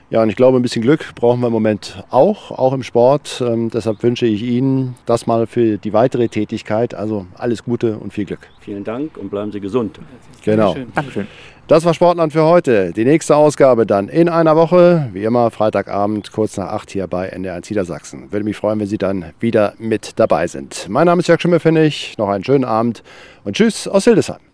Ja, 0.09 0.21
und 0.23 0.29
ich 0.29 0.37
glaube, 0.37 0.57
ein 0.57 0.61
bisschen 0.61 0.81
Glück 0.81 1.13
brauchen 1.15 1.41
wir 1.41 1.47
im 1.47 1.53
Moment 1.53 2.01
auch, 2.09 2.51
auch 2.51 2.71
im 2.71 2.81
Sport. 2.81 3.43
Ähm, 3.45 3.69
deshalb 3.69 4.03
wünsche 4.03 4.25
ich 4.25 4.41
Ihnen 4.41 4.95
das 5.05 5.27
mal 5.27 5.47
für 5.47 5.77
die 5.77 5.91
weitere 5.91 6.29
Tätigkeit. 6.29 6.93
Also 6.93 7.25
alles 7.35 7.65
Gute 7.65 7.97
und 7.97 8.13
viel 8.13 8.23
Glück. 8.23 8.47
Vielen 8.61 8.85
Dank 8.85 9.17
und 9.17 9.29
bleiben 9.29 9.51
Sie 9.51 9.59
gesund. 9.59 9.99
Genau. 10.45 10.73
Dankeschön. 10.73 10.93
Dankeschön. 10.95 11.27
Das 11.67 11.83
war 11.83 11.93
Sportland 11.93 12.31
für 12.31 12.45
heute. 12.45 12.93
Die 12.93 13.03
nächste 13.03 13.35
Ausgabe 13.35 13.85
dann 13.85 14.07
in 14.07 14.29
einer 14.29 14.55
Woche. 14.55 15.09
Wie 15.11 15.25
immer, 15.25 15.51
Freitagabend, 15.51 16.31
kurz 16.31 16.55
nach 16.55 16.67
acht 16.69 16.89
hier 16.91 17.07
bei 17.07 17.33
NDR1 17.33 17.69
Niedersachsen. 17.69 18.31
Würde 18.31 18.45
mich 18.45 18.55
freuen, 18.55 18.79
wenn 18.79 18.87
Sie 18.87 18.97
dann 18.97 19.33
wieder 19.41 19.73
mit 19.77 20.17
dabei 20.17 20.47
sind. 20.47 20.87
Mein 20.87 21.07
Name 21.07 21.19
ist 21.19 21.27
Jörg 21.27 21.41
Schimmelfinnig. 21.41 22.15
Noch 22.17 22.29
einen 22.29 22.45
schönen 22.45 22.63
Abend 22.63 23.03
und 23.43 23.57
Tschüss 23.57 23.89
aus 23.89 24.05
Hildesheim. 24.05 24.46